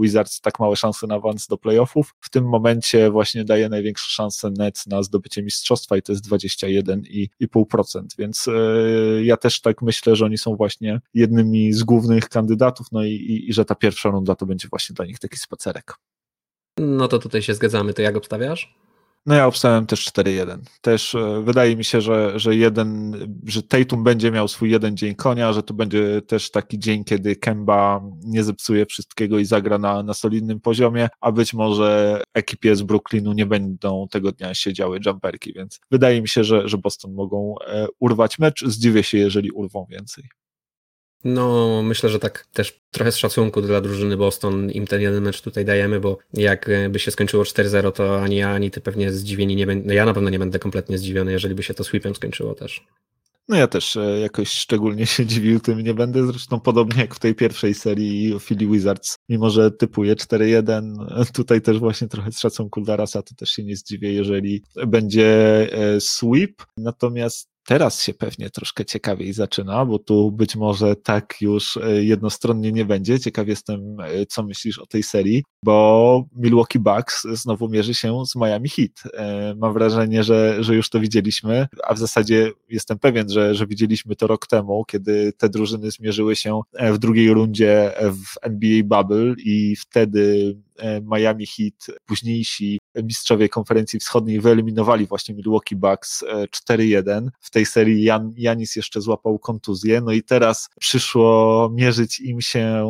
[0.00, 4.10] Wizards tak małe szanse na awans do playoffów, w tym momencie właśnie daje najwięcej największe
[4.10, 8.52] szanse net na zdobycie mistrzostwa i to jest 21,5%, więc e,
[9.24, 13.50] ja też tak myślę, że oni są właśnie jednymi z głównych kandydatów, no i, i,
[13.50, 15.94] i że ta pierwsza runda to będzie właśnie dla nich taki spacerek.
[16.78, 17.94] No to tutaj się zgadzamy.
[17.94, 18.74] To jak obstawiasz?
[19.30, 20.58] No ja obstałem też 4-1.
[20.80, 23.16] Też e, wydaje mi się, że, że jeden,
[23.46, 27.36] że Tatum będzie miał swój jeden dzień konia, że to będzie też taki dzień, kiedy
[27.36, 32.82] Kemba nie zepsuje wszystkiego i zagra na, na solidnym poziomie, a być może ekipie z
[32.82, 37.54] Brooklynu nie będą tego dnia siedziały jumperki, więc wydaje mi się, że, że Boston mogą
[37.66, 38.64] e, urwać mecz.
[38.66, 40.24] Zdziwię się, jeżeli urwą więcej.
[41.24, 45.42] No, myślę, że tak też trochę z szacunku dla drużyny Boston im ten jeden mecz
[45.42, 49.66] tutaj dajemy, bo jakby się skończyło 4-0, to ani ja, ani ty pewnie zdziwieni nie
[49.66, 49.86] będę.
[49.86, 52.86] No ja na pewno nie będę kompletnie zdziwiony, jeżeli by się to sweepem skończyło też.
[53.48, 57.18] No ja też e, jakoś szczególnie się dziwił tym nie będę, zresztą podobnie jak w
[57.18, 60.94] tej pierwszej serii Philly Wizards, mimo że typuję 4-1,
[61.32, 65.28] tutaj też właśnie trochę z szacunku dla Rasa, to też się nie zdziwię, jeżeli będzie
[65.72, 71.76] e, sweep, natomiast teraz się pewnie troszkę ciekawiej zaczyna, bo tu być może tak już
[71.76, 73.20] e, jednostronnie nie będzie.
[73.20, 78.36] Ciekaw jestem, e, co myślisz o tej serii, bo Milwaukee Bucks znowu mierzy się z
[78.36, 79.14] Miami Heat.
[79.14, 83.66] E, mam wrażenie, że, że już to widzieliśmy, a w zasadzie jestem pewien, że, że
[83.66, 86.60] widzieliśmy to rok temu, kiedy te drużyny zmierzyły się
[86.92, 90.56] w drugiej rundzie w NBA Bubble i wtedy
[91.02, 96.24] Miami Heat, późniejsi mistrzowie konferencji wschodniej wyeliminowali właśnie Milwaukee Bucks
[96.70, 97.28] 4-1.
[97.40, 102.84] W tej serii Jan, Janis jeszcze złapał kontuzję, no i teraz przyszło mierzyć im się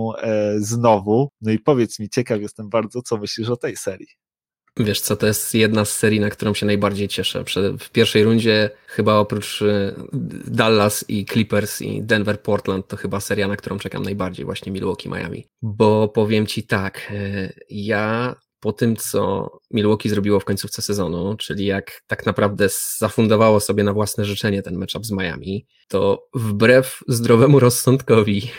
[0.59, 1.31] znowu.
[1.41, 4.20] No i powiedz mi, ciekaw jestem bardzo, co myślisz o tej serii.
[4.85, 7.45] Wiesz co, to jest jedna z serii, na którą się najbardziej cieszę.
[7.81, 9.95] W pierwszej rundzie chyba oprócz y,
[10.47, 15.09] Dallas i Clippers i Denver Portland to chyba seria, na którą czekam najbardziej, właśnie Milwaukee
[15.09, 15.47] Miami.
[15.63, 21.67] Bo powiem ci tak, y, ja po tym, co Milwaukee zrobiło w końcówce sezonu, czyli
[21.67, 27.61] jak tak naprawdę zafundowało sobie na własne życzenie ten matchup z Miami, to wbrew zdrowemu
[27.61, 28.51] rozsądkowi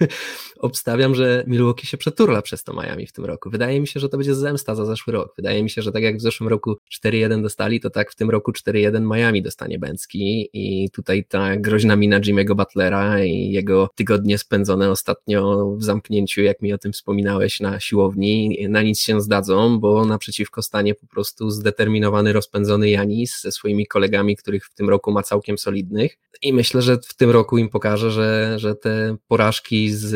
[0.60, 3.50] obstawiam, że Milwaukee się przeturla przez to Miami w tym roku.
[3.50, 5.32] Wydaje mi się, że to będzie zemsta za zeszły rok.
[5.36, 8.30] Wydaje mi się, że tak jak w zeszłym roku 4-1 dostali, to tak w tym
[8.30, 14.38] roku 4-1 Miami dostanie Bęcki i tutaj ta groźna mina Jimmy'ego Butlera i jego tygodnie
[14.38, 19.78] spędzone ostatnio w zamknięciu, jak mi o tym wspominałeś, na siłowni, na nic się zdadzą,
[19.78, 25.12] bo naprzeciwko stanie po prostu zdeterminowany, rozpędzony Janis ze swoimi kolegami, których w tym roku
[25.12, 29.90] ma całkiem solidnych i myślę, że w tym roku im pokaże, że, że te porażki
[29.90, 30.10] z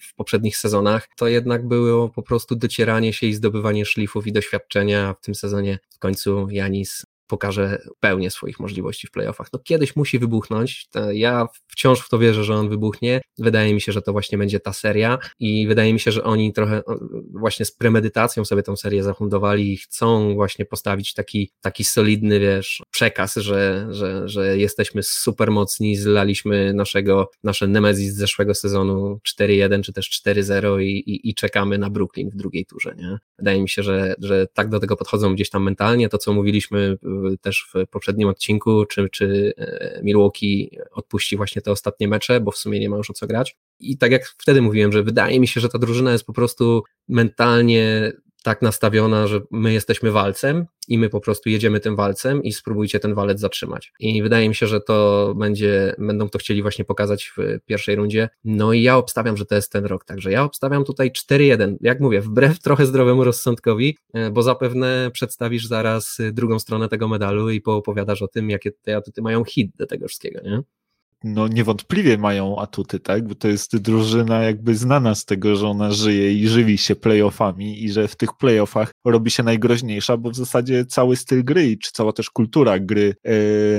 [0.00, 5.14] w poprzednich sezonach, to jednak było po prostu docieranie się i zdobywanie szlifów i doświadczenia.
[5.14, 9.48] W tym sezonie w końcu Janis pokaże pełnię swoich możliwości w playoffach.
[9.52, 10.86] No kiedyś musi wybuchnąć.
[11.12, 13.20] Ja wciąż w to wierzę, że on wybuchnie.
[13.38, 16.52] Wydaje mi się, że to właśnie będzie ta seria i wydaje mi się, że oni
[16.52, 16.82] trochę
[17.32, 22.82] właśnie z premedytacją sobie tą serię zafundowali i chcą właśnie postawić taki, taki solidny, wiesz,
[22.90, 29.82] przekaz, że, że, że jesteśmy super mocni, zlaliśmy naszego, nasze Nemezis z zeszłego sezonu 4-1
[29.82, 33.18] czy też 4-0 i, i, i czekamy na Brooklyn w drugiej turze, nie?
[33.38, 36.96] Wydaje mi się, że, że tak do tego podchodzą gdzieś tam mentalnie, to co mówiliśmy
[37.40, 42.56] też w poprzednim odcinku, czy, czy e, Milwaukee odpuści właśnie te ostatnie mecze, bo w
[42.56, 43.56] sumie nie ma już o co grać.
[43.80, 46.82] I tak jak wtedy mówiłem, że wydaje mi się, że ta drużyna jest po prostu
[47.08, 48.12] mentalnie
[48.44, 53.00] tak nastawiona, że my jesteśmy walcem i my po prostu jedziemy tym walcem i spróbujcie
[53.00, 53.92] ten walec zatrzymać.
[54.00, 58.28] I wydaje mi się, że to będzie, będą to chcieli właśnie pokazać w pierwszej rundzie.
[58.44, 60.04] No i ja obstawiam, że to jest ten rok.
[60.04, 61.76] Także ja obstawiam tutaj 4-1.
[61.80, 67.50] Jak mówię, wbrew trochę zdrowemu rozsądkowi, e, bo zapewne przedstawisz zaraz drugą stronę tego medalu
[67.50, 70.62] i poopowiadasz o tym, jakie te atuty mają hit do tego wszystkiego, nie?
[71.24, 73.28] No niewątpliwie mają atuty, tak?
[73.28, 77.84] Bo to jest drużyna jakby znana z tego, że ona żyje i żywi się playoffami
[77.84, 81.92] i że w tych playoffach robi się najgroźniejsza, bo w zasadzie cały styl gry, czy
[81.92, 83.32] cała też kultura gry e,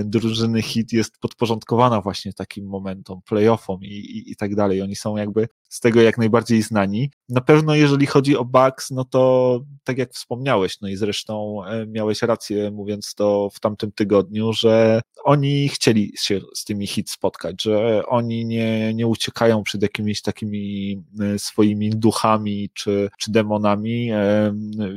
[0.03, 4.81] drużyny hit jest podporządkowana właśnie takim momentom, playoffom i, i, i tak dalej.
[4.81, 7.11] Oni są jakby z tego jak najbardziej znani.
[7.29, 11.85] Na pewno jeżeli chodzi o Bucks, no to tak jak wspomniałeś, no i zresztą e,
[11.87, 17.63] miałeś rację mówiąc to w tamtym tygodniu, że oni chcieli się z tymi hit spotkać,
[17.63, 24.11] że oni nie, nie uciekają przed jakimiś takimi e, swoimi duchami czy, czy demonami.
[24.11, 24.53] E,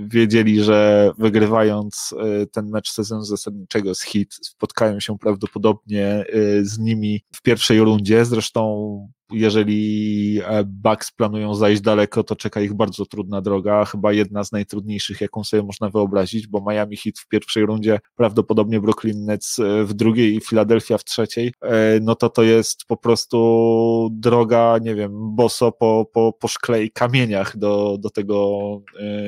[0.07, 2.15] wiedzieli, że wygrywając
[2.53, 6.25] ten mecz sezonu zasadniczego z hit, spotkają się prawdopodobnie
[6.63, 8.25] z nimi w pierwszej rundzie.
[8.25, 14.53] Zresztą jeżeli Bucks planują zajść daleko, to czeka ich bardzo trudna droga, chyba jedna z
[14.53, 19.85] najtrudniejszych, jaką sobie można wyobrazić, bo Miami Heat w pierwszej rundzie, prawdopodobnie Brooklyn Nets e,
[19.85, 24.95] w drugiej i Philadelphia w trzeciej, e, no to to jest po prostu droga, nie
[24.95, 28.59] wiem, boso po, po, po szkle i kamieniach do, do tego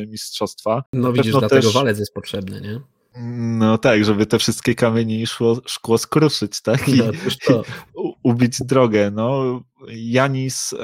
[0.08, 0.84] mistrzostwa.
[0.92, 1.74] No widzisz, Pewno dlatego też...
[1.74, 2.99] walec jest potrzebny, nie?
[3.28, 6.88] No tak, żeby te wszystkie kamienie i szło, szkło skruszyć, tak?
[6.88, 6.98] I,
[7.50, 7.62] no,
[8.22, 9.10] ubić drogę.
[9.10, 10.74] No, Janis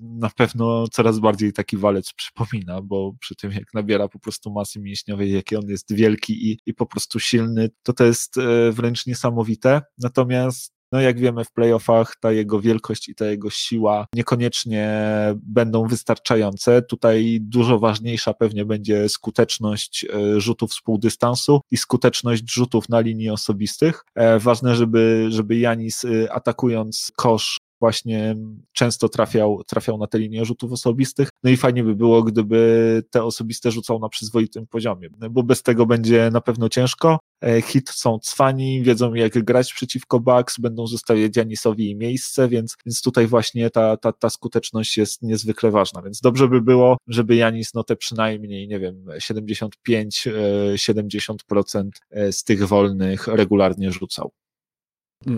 [0.00, 4.80] na pewno coraz bardziej taki walec przypomina, bo przy tym jak nabiera po prostu masy
[4.80, 9.06] mięśniowej, jaki on jest wielki i, i po prostu silny, to to jest e, wręcz
[9.06, 9.82] niesamowite.
[9.98, 14.88] Natomiast no jak wiemy w playoffach ta jego wielkość i ta jego siła niekoniecznie
[15.36, 16.82] będą wystarczające.
[16.82, 23.30] Tutaj dużo ważniejsza pewnie będzie skuteczność e, rzutów z półdystansu i skuteczność rzutów na linii
[23.30, 24.04] osobistych.
[24.14, 28.36] E, ważne, żeby, żeby Janis e, atakując kosz właśnie
[28.72, 31.28] często trafiał, trafiał na te linie rzutów osobistych.
[31.42, 35.86] No i fajnie by było, gdyby te osobiste rzucał na przyzwoitym poziomie, bo bez tego
[35.86, 37.18] będzie na pewno ciężko.
[37.44, 43.02] E, hit są cwani, wiedzą jak grać przeciwko Bucks, będą zostawiać Janisowi miejsce, więc, więc
[43.02, 47.74] tutaj właśnie ta, ta, ta skuteczność jest niezwykle ważna, więc dobrze by było, żeby Janis
[47.74, 54.32] no te przynajmniej, nie wiem, 75-70% e, z tych wolnych regularnie rzucał.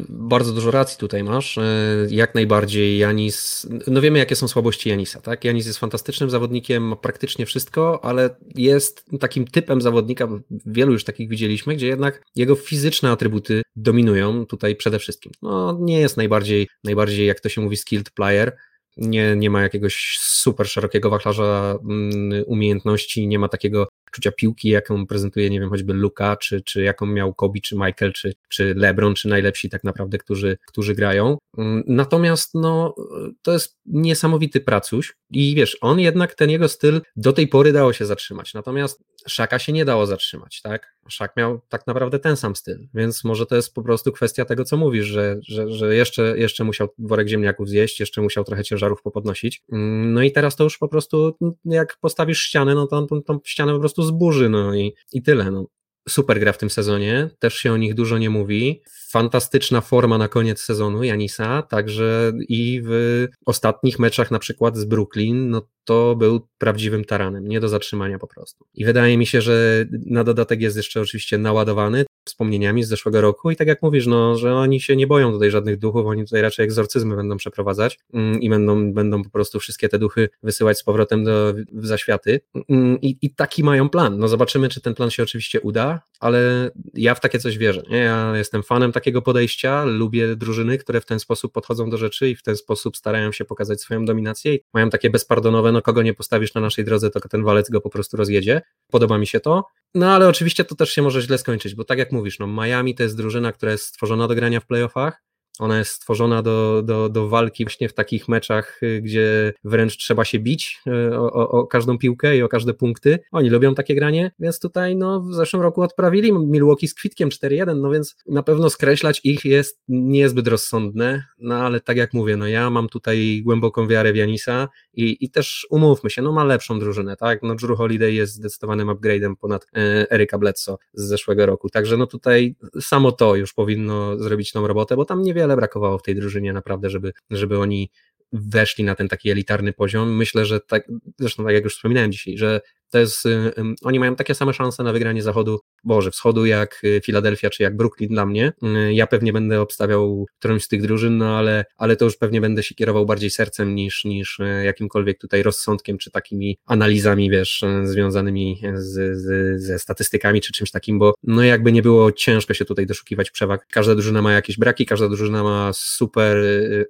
[0.09, 1.59] Bardzo dużo racji tutaj masz.
[1.59, 1.63] E,
[2.11, 3.67] jak najbardziej Janis.
[3.87, 5.45] No wiemy, jakie są słabości Janisa, tak?
[5.45, 10.29] Janis jest fantastycznym zawodnikiem, ma praktycznie wszystko, ale jest takim typem zawodnika,
[10.67, 15.33] wielu już takich widzieliśmy, gdzie jednak jego fizyczne atrybuty dominują tutaj przede wszystkim.
[15.43, 18.57] No, nie jest najbardziej, najbardziej, jak to się mówi, skilled player.
[18.97, 25.07] Nie, nie ma jakiegoś super szerokiego wachlarza mm, umiejętności, nie ma takiego czucia piłki, jaką
[25.07, 29.15] prezentuje, nie wiem, choćby Luka, czy, czy jaką miał Kobe, czy Michael, czy, czy LeBron,
[29.15, 31.39] czy najlepsi tak naprawdę, którzy, którzy grają.
[31.59, 32.95] Mm, natomiast no,
[33.43, 37.93] to jest niesamowity pracuś i wiesz, on jednak ten jego styl do tej pory dało
[37.93, 38.55] się zatrzymać.
[38.55, 40.95] Natomiast Szaka się nie dało zatrzymać, tak?
[41.09, 44.65] Szak miał tak naprawdę ten sam styl, więc może to jest po prostu kwestia tego,
[44.65, 49.03] co mówisz, że, że, że jeszcze, jeszcze musiał worek ziemniaków zjeść, jeszcze musiał trochę ciężarów
[49.03, 49.63] popodnosić.
[49.73, 53.39] Mm, no i teraz to już po prostu, jak postawisz ścianę, no to tą, tą
[53.45, 55.51] ścianę po prostu zburzy, no i, i tyle.
[55.51, 55.67] No
[56.09, 58.83] super gra w tym sezonie, też się o nich dużo nie mówi.
[59.11, 65.51] Fantastyczna forma na koniec sezonu Janisa, także i w ostatnich meczach na przykład z Brooklyn,
[65.51, 68.67] no to był prawdziwym taranem, nie do zatrzymania po prostu.
[68.75, 73.51] I wydaje mi się, że na dodatek jest jeszcze oczywiście naładowany wspomnieniami z zeszłego roku
[73.51, 76.43] i tak jak mówisz, no, że oni się nie boją tutaj żadnych duchów, oni tutaj
[76.43, 80.83] raczej egzorcyzmy będą przeprowadzać mm, i będą, będą po prostu wszystkie te duchy wysyłać z
[80.83, 84.19] powrotem do, zaświaty mm, I, i taki mają plan.
[84.19, 87.83] No zobaczymy, czy ten plan się oczywiście uda, ale ja w takie coś wierzę.
[87.91, 87.99] Nie?
[87.99, 92.37] Ja jestem fanem takiego podejścia, lubię drużyny, które w ten sposób podchodzą do rzeczy i
[92.37, 96.15] w ten sposób starają się pokazać swoją dominację i mają takie bezpardonowe, no kogo nie
[96.15, 98.63] postawisz na naszej drodze, to ten walec go po prostu rozjedzie.
[98.91, 99.65] Podoba mi się to.
[99.95, 102.95] No ale oczywiście to też się może źle skończyć, bo tak jak mówisz, no Miami
[102.95, 105.23] to jest drużyna, która jest stworzona do grania w playoffach,
[105.61, 110.25] ona jest stworzona do, do, do walki właśnie w takich meczach, y, gdzie wręcz trzeba
[110.25, 113.19] się bić y, o, o, o, każdą piłkę i o każde punkty.
[113.33, 117.77] Oni lubią takie granie, więc tutaj no, w zeszłym roku odprawili Milwaukee z kwitkiem 4-1,
[117.77, 122.49] no więc na pewno skreślać ich jest niezbyt rozsądne, no ale tak jak mówię, no
[122.49, 126.79] ja mam tutaj głęboką wiarę w Janisa i, i też umówmy się, no ma lepszą
[126.79, 127.43] drużynę, tak?
[127.43, 132.07] No Drew Holiday jest zdecydowanym upgrade'em ponad e, Eryka Bledsoe z zeszłego roku, także no
[132.07, 136.53] tutaj samo to już powinno zrobić tą robotę, bo tam niewiele brakowało w tej drużynie
[136.53, 137.91] naprawdę, żeby, żeby oni
[138.33, 140.17] weszli na ten taki elitarny poziom.
[140.17, 142.61] Myślę, że tak, zresztą tak jak już wspominałem dzisiaj, że
[142.91, 147.51] to jest, y, oni mają takie same szanse na wygranie zachodu, Boże, wschodu jak Filadelfia
[147.51, 148.53] czy jak Brooklyn dla mnie.
[148.63, 152.41] Y, ja pewnie będę obstawiał którąś z tych drużyn, no ale, ale to już pewnie
[152.41, 157.65] będę się kierował bardziej sercem niż, niż y, jakimkolwiek tutaj rozsądkiem czy takimi analizami, wiesz,
[157.85, 162.65] związanymi z, z, ze statystykami czy czymś takim, bo no jakby nie było ciężko się
[162.65, 163.67] tutaj doszukiwać przewag.
[163.71, 166.37] Każda drużyna ma jakieś braki, każda drużyna ma super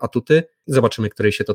[0.00, 0.42] atuty.
[0.66, 1.54] Zobaczymy, której się to,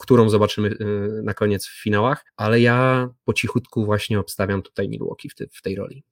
[0.00, 0.76] którą zobaczymy
[1.22, 5.62] na koniec w finałach, ale ja po cichutku właśnie obstawiam tutaj Milwaukee w, te, w
[5.62, 6.04] tej roli.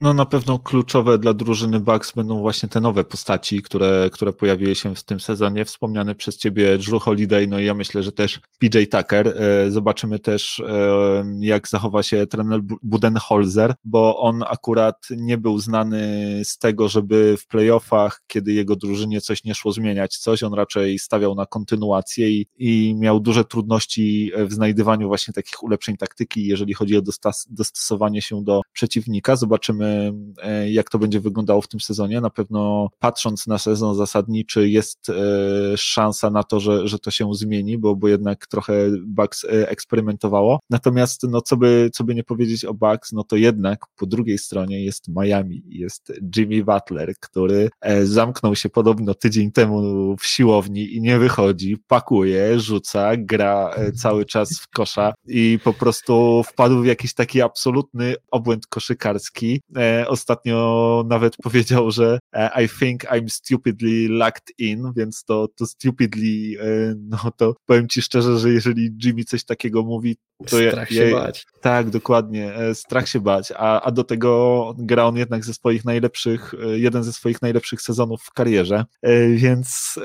[0.00, 4.74] No na pewno kluczowe dla drużyny Bucks będą właśnie te nowe postaci, które, które pojawiły
[4.74, 5.64] się w tym sezonie.
[5.64, 9.28] Wspomniany przez ciebie Drew Holiday, no i ja myślę, że też PJ Tucker.
[9.28, 16.00] E, zobaczymy też, e, jak zachowa się trener Budenholzer, bo on akurat nie był znany
[16.44, 20.98] z tego, żeby w playoffach, kiedy jego drużynie coś nie szło zmieniać coś, on raczej
[20.98, 26.74] stawiał na kontynuację i, i miał duże trudności w znajdywaniu właśnie takich ulepszeń taktyki, jeżeli
[26.74, 27.02] chodzi o
[27.50, 29.36] dostosowanie się do przeciwnika.
[29.36, 29.85] Zobaczymy,
[30.68, 32.20] jak to będzie wyglądało w tym sezonie.
[32.20, 35.14] Na pewno patrząc na sezon zasadniczy jest e,
[35.76, 38.74] szansa na to, że, że to się zmieni, bo, bo jednak trochę
[39.06, 40.60] Bucks e, eksperymentowało.
[40.70, 44.38] Natomiast no, co, by, co by nie powiedzieć o Bucks, no to jednak po drugiej
[44.38, 47.70] stronie jest Miami, jest Jimmy Butler, który
[48.02, 54.60] zamknął się podobno tydzień temu w siłowni i nie wychodzi, pakuje, rzuca, gra cały czas
[54.60, 59.75] w kosza i po prostu wpadł w jakiś taki absolutny obłęd koszykarski, E,
[60.08, 66.60] ostatnio nawet powiedział, że e, I think I'm stupidly locked in, więc to, to stupidly,
[66.60, 71.10] e, no to powiem ci szczerze, że jeżeli Jimmy coś takiego mówi, to strach się
[71.10, 71.46] bać.
[71.60, 76.54] Tak, dokładnie, strach się bać, a, a do tego gra on jednak ze swoich najlepszych,
[76.74, 78.84] jeden ze swoich najlepszych sezonów w karierze,
[79.34, 79.98] więc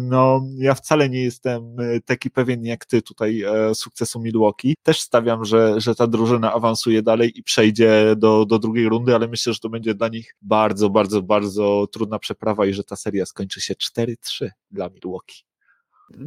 [0.00, 4.74] no ja wcale nie jestem taki pewien jak ty tutaj sukcesu Milwaukee.
[4.82, 9.28] Też stawiam, że, że ta drużyna awansuje dalej i przejdzie do, do drugiej rundy, ale
[9.28, 13.26] myślę, że to będzie dla nich bardzo, bardzo, bardzo trudna przeprawa i że ta seria
[13.26, 15.46] skończy się 4-3 dla Milwaukee.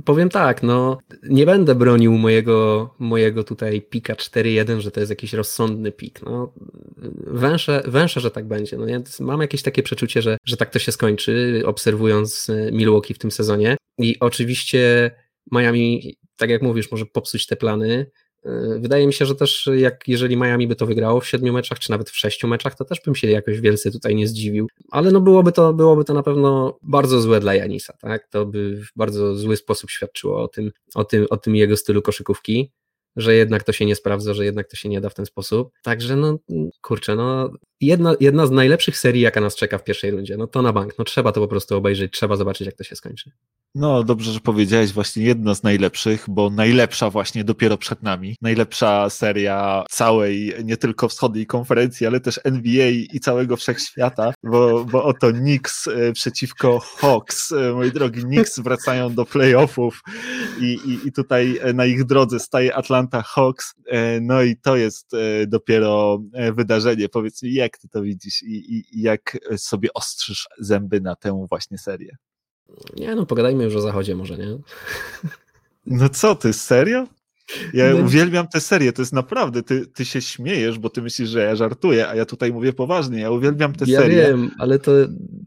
[0.06, 5.34] Powiem tak, no nie będę bronił mojego, mojego tutaj pika 4-1, że to jest jakiś
[5.34, 6.22] rozsądny pik.
[6.22, 6.54] No,
[7.28, 8.78] węszę, węszę, że tak będzie.
[8.78, 13.13] No, ja mam jakieś takie przeczucie, że, że tak to się skończy, obserwując e, Milwaukee
[13.13, 13.78] w tym sezonie.
[13.98, 15.12] I oczywiście
[15.52, 18.12] Miami, tak jak mówisz, może popsuć te plany,
[18.80, 21.91] wydaje mi się, że też jak jeżeli Miami by to wygrało w siedmiu meczach, czy
[21.91, 24.67] nawet w sześciu meczach, to też bym się jakoś wielce tutaj nie zdziwił.
[24.91, 28.28] Ale no byłoby to, byłoby to na pewno bardzo złe dla Janisa, tak?
[28.28, 32.02] To by w bardzo zły sposób świadczyło o tym, o tym, o tym jego stylu
[32.02, 32.71] koszykówki,
[33.15, 35.71] że jednak to się nie sprawdza, że jednak to się nie da w ten sposób.
[35.84, 36.38] Także no
[36.82, 40.38] kurczę, no jedna, jedna z najlepszych serii, jaka nas czeka w pierwszej rundzie.
[40.38, 40.94] No to na bank.
[41.00, 43.32] No trzeba to po prostu obejrzeć, trzeba zobaczyć, jak to się skończy.
[43.76, 48.36] No dobrze, że powiedziałeś właśnie jedna z najlepszych, bo najlepsza właśnie dopiero przed nami.
[48.42, 55.04] Najlepsza seria całej, nie tylko wschodniej konferencji, ale też NBA i całego wszechświata, bo, bo
[55.04, 57.52] oto Knicks e, przeciwko Hawks.
[57.52, 60.02] E, moi drogi, Knicks wracają do playoffów
[60.62, 63.74] i, i, i tutaj na ich drodze staje Atlanta Hawks.
[63.88, 65.12] E, no i to jest
[65.48, 66.20] dopiero
[66.54, 67.10] wydarzenie.
[67.10, 71.45] Powiedz mi, jak ty to widzisz i, i, i jak sobie ostrzysz zęby na tę
[71.49, 72.17] właśnie serię?
[72.95, 74.58] Nie, no pogadajmy już o zachodzie może, nie?
[75.86, 77.08] No co ty, serio?
[77.73, 77.97] Ja no.
[77.97, 81.55] uwielbiam tę serię, to jest naprawdę, ty, ty się śmiejesz, bo ty myślisz, że ja
[81.55, 84.17] żartuję, a ja tutaj mówię poważnie, ja uwielbiam tę ja serię.
[84.17, 84.91] Ja wiem, ale to,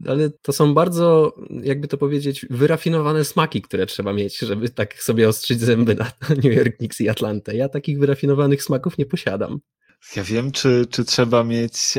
[0.07, 5.29] ale to są bardzo, jakby to powiedzieć, wyrafinowane smaki, które trzeba mieć, żeby tak sobie
[5.29, 6.11] ostrzyć zęby na
[6.43, 7.55] New York Knicks i Atlantę.
[7.55, 9.59] Ja takich wyrafinowanych smaków nie posiadam.
[10.15, 11.97] Ja wiem, czy, czy trzeba mieć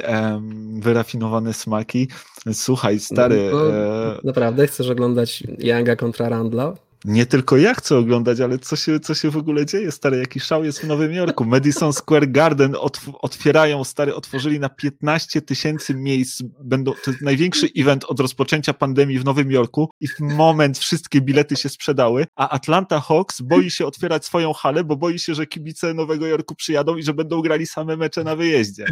[0.78, 2.08] wyrafinowane smaki.
[2.52, 3.50] Słuchaj, stary.
[3.52, 4.18] No, e...
[4.24, 6.74] Naprawdę chcesz oglądać Younga kontra Randla?
[7.04, 10.40] Nie tylko ja chcę oglądać, ale co się, co się w ogóle dzieje, stary, jaki
[10.40, 11.44] szał jest w Nowym Jorku.
[11.54, 12.76] Madison Square Garden
[13.20, 19.18] otwierają, stary, otworzyli na 15 tysięcy miejsc, będą, to jest największy event od rozpoczęcia pandemii
[19.18, 23.86] w Nowym Jorku i w moment wszystkie bilety się sprzedały, a Atlanta Hawks boi się
[23.86, 27.66] otwierać swoją halę, bo boi się, że kibice Nowego Jorku przyjadą i że będą grali
[27.66, 28.86] same mecze na wyjeździe.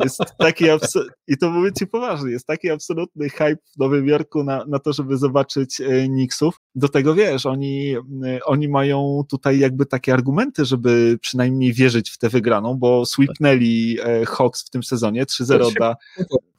[0.00, 0.64] Jest taki
[1.28, 4.92] i to mówię ci poważnie, jest taki absolutny hype w Nowym Jorku na, na to,
[4.92, 6.54] żeby zobaczyć e, Knicksów.
[6.74, 12.18] Do tego wiesz, oni, y, oni mają tutaj jakby takie argumenty, żeby przynajmniej wierzyć w
[12.18, 15.96] tę wygraną, bo sweepnęli e, Hawks w tym sezonie 3-0 dla,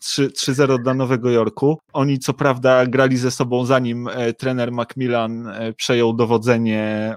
[0.01, 1.77] 3-0 dla Nowego Jorku.
[1.93, 7.15] Oni co prawda grali ze sobą zanim e, trener Macmillan e, przejął dowodzenie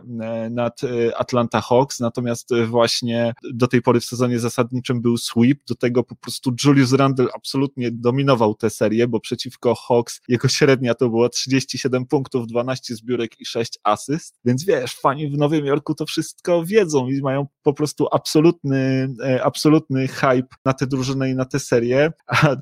[0.50, 0.80] nad
[1.16, 6.16] Atlanta Hawks, natomiast właśnie do tej pory w sezonie zasadniczym był sweep, do tego po
[6.16, 12.06] prostu Julius Randle absolutnie dominował tę serię, bo przeciwko Hawks jego średnia to było 37
[12.06, 16.64] punktów, 12 zbiórek i 6 6 asyst, więc wiesz, fani w Nowym Jorku to wszystko
[16.64, 21.58] wiedzą i mają po prostu absolutny, e, absolutny hype na tę drużynę i na tę
[21.58, 22.56] serię, a e,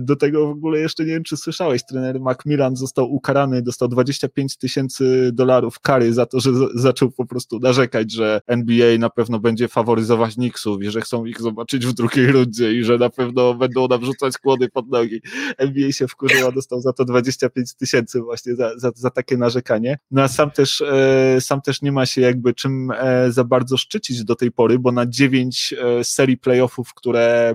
[0.00, 4.56] do tego w ogóle jeszcze nie wiem, czy słyszałeś, trener Macmillan został ukarany, dostał 25
[4.56, 9.68] tysięcy dolarów kary za to, że zaczął po prostu narzekać, że NBA na pewno będzie
[9.68, 13.88] faworyzować Knicksów i że chcą ich zobaczyć w drugiej rundzie i że na pewno będą
[13.88, 15.20] nam rzucać kłody pod nogi.
[15.58, 19.98] NBA się wkurzyła, dostał za to 25 tysięcy właśnie za, za, za takie narzekanie.
[20.14, 24.24] No sam też, e, sam też nie ma się jakby czym e, za bardzo szczycić
[24.24, 27.54] do tej pory, bo na dziewięć e, serii playoffów, które,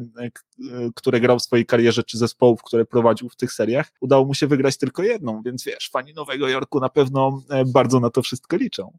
[0.95, 4.47] które grał w swojej karierze, czy zespołów, które prowadził w tych seriach, udało mu się
[4.47, 8.91] wygrać tylko jedną, więc wiesz, fani Nowego Jorku na pewno bardzo na to wszystko liczą.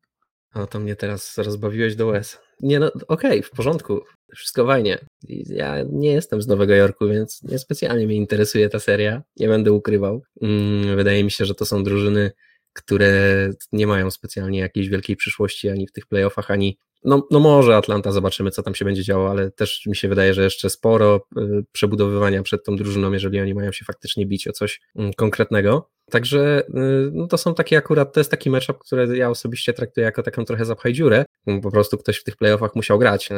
[0.54, 2.38] O, to mnie teraz rozbawiłeś do łez.
[2.60, 4.00] Nie no, okej, okay, w porządku,
[4.34, 4.98] wszystko fajnie.
[5.46, 10.22] Ja nie jestem z Nowego Jorku, więc niespecjalnie mnie interesuje ta seria, nie będę ukrywał.
[10.42, 12.30] Mm, wydaje mi się, że to są drużyny
[12.72, 17.76] które nie mają specjalnie jakiejś wielkiej przyszłości ani w tych playoffach, ani no, no może
[17.76, 21.26] Atlanta, zobaczymy co tam się będzie działo, ale też mi się wydaje, że jeszcze sporo
[21.38, 25.90] y, przebudowywania przed tą drużyną, jeżeli oni mają się faktycznie bić o coś mm, konkretnego.
[26.10, 30.04] Także y, no to są takie akurat, to jest taki matchup, który ja osobiście traktuję
[30.04, 31.24] jako taką trochę zapchaj dziurę.
[31.62, 33.30] Po prostu ktoś w tych playoffach musiał grać.
[33.30, 33.34] Y,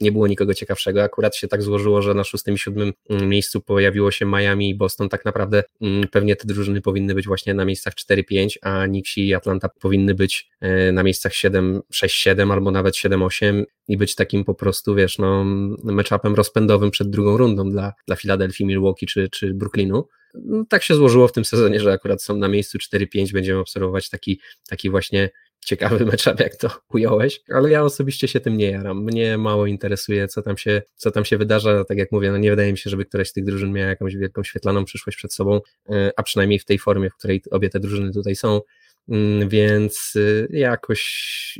[0.00, 1.02] nie było nikogo ciekawszego.
[1.02, 4.74] Akurat się tak złożyło, że na szóstym i siódmym mm, miejscu pojawiło się Miami i
[4.74, 5.08] Boston.
[5.08, 9.34] Tak naprawdę mm, pewnie te drużyny powinny być właśnie na miejscach 4-5, a Knicksi i
[9.34, 14.54] Atlanta powinny być y, na miejscach 7, 6-7 albo nawet 7-8 i być takim po
[14.54, 15.44] prostu, wiesz, no,
[15.84, 20.08] matchupem rozpędowym przed drugą rundą dla, dla Filadelfii, Milwaukee czy, czy Brooklynu.
[20.34, 24.10] No, tak się złożyło w tym sezonie, że akurat są na miejscu 4-5, będziemy obserwować
[24.10, 29.04] taki, taki właśnie ciekawy matchup, jak to ująłeś, ale ja osobiście się tym nie jaram.
[29.04, 31.84] Mnie mało interesuje, co tam się, co tam się wydarza.
[31.84, 34.16] Tak jak mówię, no nie wydaje mi się, żeby któraś z tych drużyn miała jakąś
[34.16, 35.60] wielką świetlaną przyszłość przed sobą,
[35.90, 38.60] e, a przynajmniej w tej formie, w której obie te drużyny tutaj są.
[39.08, 41.58] Mm, więc y, jakoś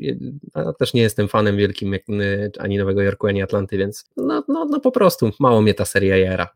[0.55, 1.95] ja też nie jestem fanem wielkim
[2.59, 6.17] ani Nowego Jorku, ani Atlanty, więc no, no, no po prostu mało mnie ta seria
[6.17, 6.49] jara.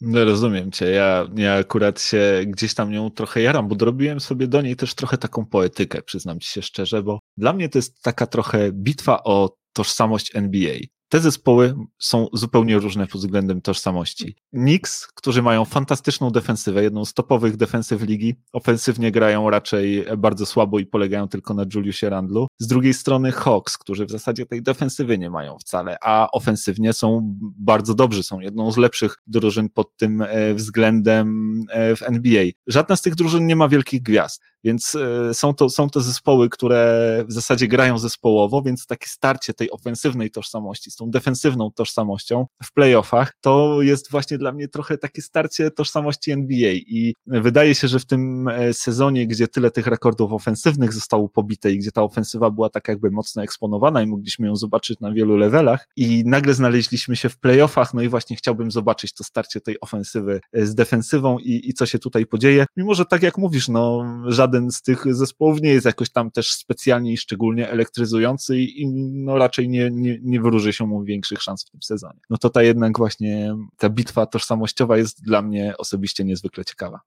[0.00, 0.86] No rozumiem cię.
[0.90, 4.94] Ja, ja akurat się gdzieś tam nią trochę jaram, bo dorobiłem sobie do niej też
[4.94, 9.24] trochę taką poetykę, przyznam ci się szczerze, bo dla mnie to jest taka trochę bitwa
[9.24, 10.76] o tożsamość NBA
[11.10, 14.36] te zespoły są zupełnie różne pod względem tożsamości.
[14.50, 20.78] Knicks, którzy mają fantastyczną defensywę, jedną z topowych defensyw ligi, ofensywnie grają raczej bardzo słabo
[20.78, 22.46] i polegają tylko na Juliusie Randlu.
[22.58, 27.36] Z drugiej strony Hawks, którzy w zasadzie tej defensywy nie mają wcale, a ofensywnie są
[27.40, 32.44] bardzo dobrzy, są jedną z lepszych drużyn pod tym e, względem e, w NBA.
[32.66, 36.48] Żadna z tych drużyn nie ma wielkich gwiazd, więc e, są to, są to zespoły,
[36.48, 42.72] które w zasadzie grają zespołowo, więc takie starcie tej ofensywnej tożsamości tą defensywną tożsamością w
[42.72, 47.98] playoffach, to jest właśnie dla mnie trochę takie starcie tożsamości NBA i wydaje się, że
[47.98, 52.50] w tym e, sezonie, gdzie tyle tych rekordów ofensywnych zostało pobite i gdzie ta ofensywa
[52.50, 57.16] była tak jakby mocno eksponowana i mogliśmy ją zobaczyć na wielu levelach i nagle znaleźliśmy
[57.16, 61.38] się w playoffach, no i właśnie chciałbym zobaczyć to starcie tej ofensywy e, z defensywą
[61.38, 65.14] i, i co się tutaj podzieje, mimo że tak jak mówisz, no żaden z tych
[65.14, 69.90] zespołów nie jest jakoś tam też specjalnie i szczególnie elektryzujący i, i no raczej nie,
[69.90, 72.20] nie, nie wyróży się mu większych szans w tym sezonie.
[72.30, 77.00] No to ta jednak właśnie ta bitwa tożsamościowa jest dla mnie osobiście niezwykle ciekawa.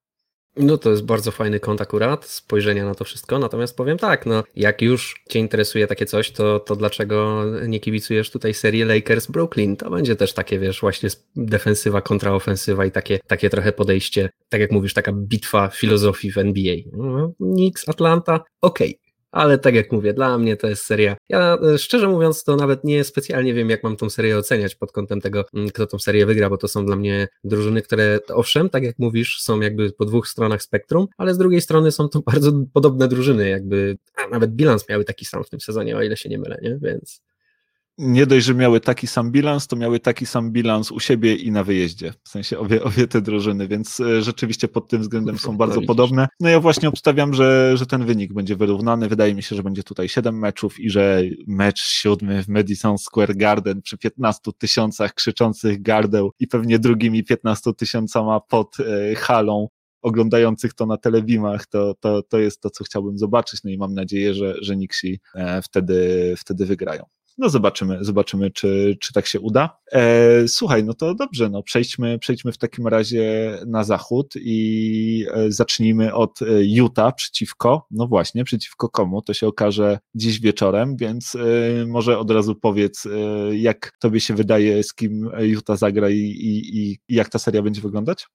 [0.57, 4.43] No to jest bardzo fajny kąt akurat, spojrzenia na to wszystko, natomiast powiem tak, no
[4.55, 9.75] jak już Cię interesuje takie coś, to, to dlaczego nie kibicujesz tutaj serii Lakers-Brooklyn?
[9.75, 14.71] To będzie też takie, wiesz, właśnie defensywa, kontraofensywa i takie, takie trochę podejście, tak jak
[14.71, 16.75] mówisz, taka bitwa filozofii w NBA.
[16.91, 19.02] No, Knicks, Atlanta, okej, okay
[19.33, 21.15] ale tak jak mówię, dla mnie to jest seria.
[21.29, 24.91] Ja e, szczerze mówiąc, to nawet nie specjalnie wiem, jak mam tą serię oceniać pod
[24.91, 28.69] kątem tego, mm, kto tą serię wygra, bo to są dla mnie drużyny, które owszem,
[28.69, 32.21] tak jak mówisz, są jakby po dwóch stronach spektrum, ale z drugiej strony są to
[32.31, 36.17] bardzo podobne drużyny, jakby, a nawet bilans miały taki sam w tym sezonie, o ile
[36.17, 36.77] się nie mylę, nie?
[36.81, 37.21] Więc
[37.97, 41.51] nie dość, że miały taki sam bilans, to miały taki sam bilans u siebie i
[41.51, 42.13] na wyjeździe.
[42.23, 46.27] W sensie obie, obie te drużyny, więc e, rzeczywiście pod tym względem są bardzo podobne.
[46.39, 49.09] No ja właśnie obstawiam, że, że ten wynik będzie wyrównany.
[49.09, 53.35] Wydaje mi się, że będzie tutaj 7 meczów i że mecz siódmy w Madison Square
[53.35, 59.67] Garden przy 15 tysiącach krzyczących gardeł i pewnie drugimi 15 tysiącama pod e, halą
[60.01, 63.63] oglądających to na telewimach, to, to, to jest to, co chciałbym zobaczyć.
[63.63, 67.03] No i mam nadzieję, że, że Nixi e, wtedy, wtedy wygrają.
[67.37, 69.77] No zobaczymy, zobaczymy, czy, czy tak się uda.
[69.91, 75.51] E, słuchaj, no to dobrze, no przejdźmy, przejdźmy w takim razie na zachód i e,
[75.51, 81.35] zacznijmy od e, Utah przeciwko, no właśnie, przeciwko komu, to się okaże dziś wieczorem, więc
[81.35, 83.09] e, może od razu powiedz, e,
[83.57, 87.81] jak tobie się wydaje, z kim Utah zagra i, i, i jak ta seria będzie
[87.81, 88.27] wyglądać?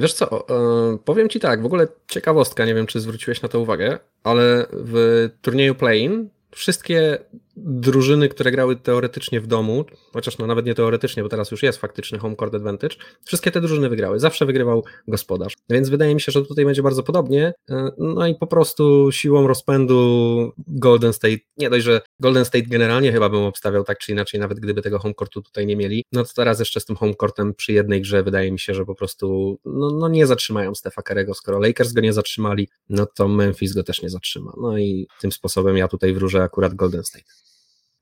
[0.00, 3.60] Wiesz co, e, powiem Ci tak, w ogóle ciekawostka, nie wiem czy zwróciłeś na to
[3.60, 7.18] uwagę, ale w turnieju play-in wszystkie
[7.64, 11.78] drużyny, które grały teoretycznie w domu, chociaż no nawet nie teoretycznie, bo teraz już jest
[11.78, 14.20] faktyczny home court advantage, wszystkie te drużyny wygrały.
[14.20, 15.54] Zawsze wygrywał gospodarz.
[15.70, 17.52] Więc wydaje mi się, że tutaj będzie bardzo podobnie.
[17.70, 23.12] E, no i po prostu siłą rozpędu Golden State, nie dość, że Golden State generalnie
[23.12, 26.24] chyba bym obstawiał tak czy inaczej, nawet gdyby tego home courtu tutaj nie mieli, no
[26.24, 28.94] to teraz jeszcze z tym home courtem przy jednej grze wydaje mi się, że po
[28.94, 31.34] prostu no, no nie zatrzymają Stefa Karego.
[31.34, 34.52] Skoro Lakers go nie zatrzymali, no to Memphis go też nie zatrzyma.
[34.60, 37.47] No i tym sposobem ja tutaj wróżę akurat Golden State.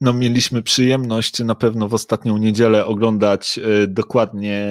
[0.00, 4.68] No, mieliśmy przyjemność na pewno w ostatnią niedzielę oglądać e, dokładnie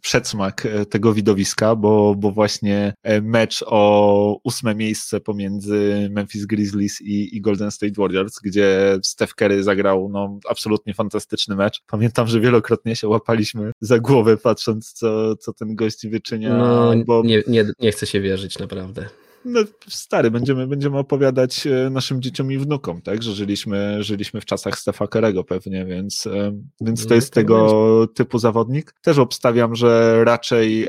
[0.00, 7.00] przedsmak e, tego widowiska, bo, bo właśnie e, mecz o ósme miejsce pomiędzy Memphis Grizzlies
[7.00, 11.82] i, i Golden State Warriors, gdzie Steph Curry zagrał no, absolutnie fantastyczny mecz.
[11.86, 16.56] Pamiętam, że wielokrotnie się łapaliśmy za głowę patrząc, co, co ten gość wyczynia.
[16.56, 17.22] No, bo...
[17.24, 19.08] nie, nie, nie chcę się wierzyć, naprawdę
[19.44, 24.44] no, stary, będziemy, będziemy opowiadać e, naszym dzieciom i wnukom, tak, że żyliśmy, żyliśmy w
[24.44, 28.94] czasach Stefa Kerego pewnie, więc, e, więc to no, jest tego typu zawodnik.
[29.02, 30.88] Też obstawiam, że raczej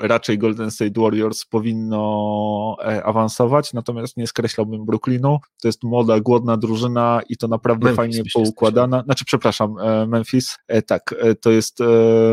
[0.00, 5.38] raczej Golden State Warriors powinno e, awansować, natomiast nie skreślałbym Brooklynu.
[5.62, 9.02] To jest młoda, głodna drużyna i to naprawdę Memphis fajnie poukładana.
[9.02, 9.74] Znaczy, przepraszam,
[10.08, 10.56] Memphis.
[10.86, 11.78] Tak, to jest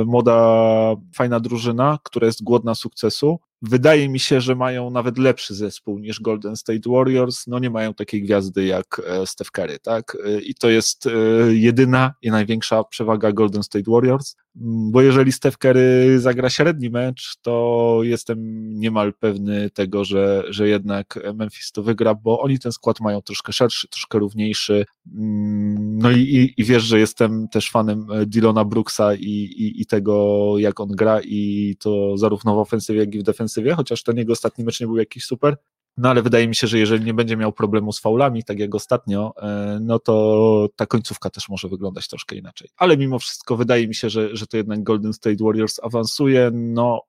[0.05, 5.99] młoda, fajna drużyna, która jest głodna sukcesu Wydaje mi się, że mają nawet lepszy zespół
[5.99, 7.47] niż Golden State Warriors.
[7.47, 10.17] No nie mają takiej gwiazdy jak e, Steph Curry, tak?
[10.25, 11.09] E, I to jest e,
[11.53, 17.35] jedyna i największa przewaga Golden State Warriors, mm, bo jeżeli Steph Curry zagra średni mecz,
[17.41, 18.39] to jestem
[18.79, 23.53] niemal pewny tego, że, że jednak Memphis to wygra, bo oni ten skład mają troszkę
[23.53, 24.85] szerszy, troszkę równiejszy.
[25.17, 29.85] Mm, no i, i, i wiesz, że jestem też fanem Dylona Brooksa i, i, i
[29.85, 34.17] tego, jak on gra i to zarówno w ofensywie, jak i w defensywie chociaż ten
[34.17, 35.57] jego ostatni mecz nie był jakiś super.
[35.97, 38.75] No ale wydaje mi się, że jeżeli nie będzie miał problemu z faulami, tak jak
[38.75, 42.69] ostatnio, e, no to ta końcówka też może wyglądać troszkę inaczej.
[42.77, 46.51] Ale mimo wszystko wydaje mi się, że, że to jednak Golden State Warriors awansuje.
[46.53, 47.01] No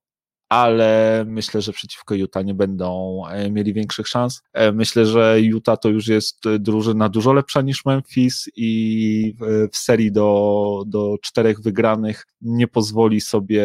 [0.52, 4.42] ale myślę, że przeciwko Utah nie będą e, mieli większych szans.
[4.52, 9.34] E, myślę, że Utah to już jest drużyna dużo lepsza niż Memphis i
[9.72, 13.64] w serii do, do czterech wygranych nie pozwoli sobie,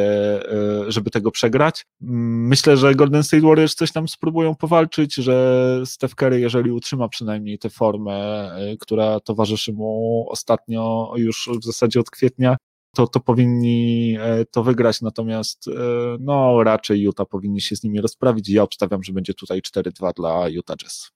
[0.52, 1.86] e, żeby tego przegrać.
[2.02, 7.60] Myślę, że Golden State Warriors coś tam spróbują powalczyć, że Steph Curry, jeżeli utrzyma przynajmniej
[7.60, 12.58] tę formę, która towarzyszy mu ostatnio już w zasadzie od kwietnia,
[12.98, 15.72] to, to powinni e, to wygrać, natomiast e,
[16.20, 20.14] no raczej Utah powinni się z nimi rozprawić i ja obstawiam, że będzie tutaj 4-2
[20.14, 21.12] dla Utah Jazz.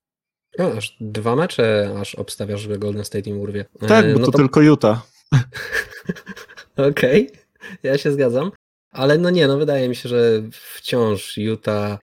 [0.57, 3.65] No, aż dwa mecze aż obstawiasz, że Golden State im urwie.
[3.88, 5.01] Tak, bo no to, to, tylko Utah.
[6.89, 7.77] Okej, okay.
[7.84, 8.51] ja się zgadzam.
[8.91, 11.99] Ale no nie, no wydaje mi się, że wciąż Utah,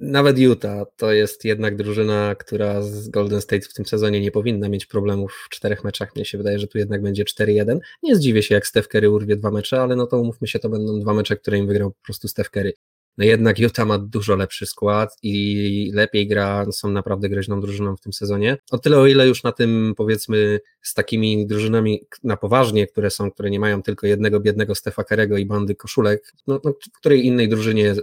[0.00, 4.68] nawet Utah to jest jednak drużyna, która z Golden State w tym sezonie nie powinna
[4.68, 6.16] mieć problemów w czterech meczach.
[6.16, 7.78] Mnie się wydaje, że tu jednak będzie 4-1.
[8.02, 10.68] Nie zdziwię się, jak Steph Curry urwie dwa mecze, ale no to umówmy się, to
[10.68, 12.72] będą dwa mecze, które im wygrał po prostu Steph Curry
[13.18, 18.00] no jednak Utah ma dużo lepszy skład i lepiej gra, są naprawdę groźną drużyną w
[18.00, 18.56] tym sezonie.
[18.70, 23.30] O tyle, o ile już na tym powiedzmy z takimi drużynami na poważnie, które są,
[23.30, 27.26] które nie mają tylko jednego biednego Stefa Kerego i bandy koszulek, no, no, w której
[27.26, 27.96] innej drużynie y,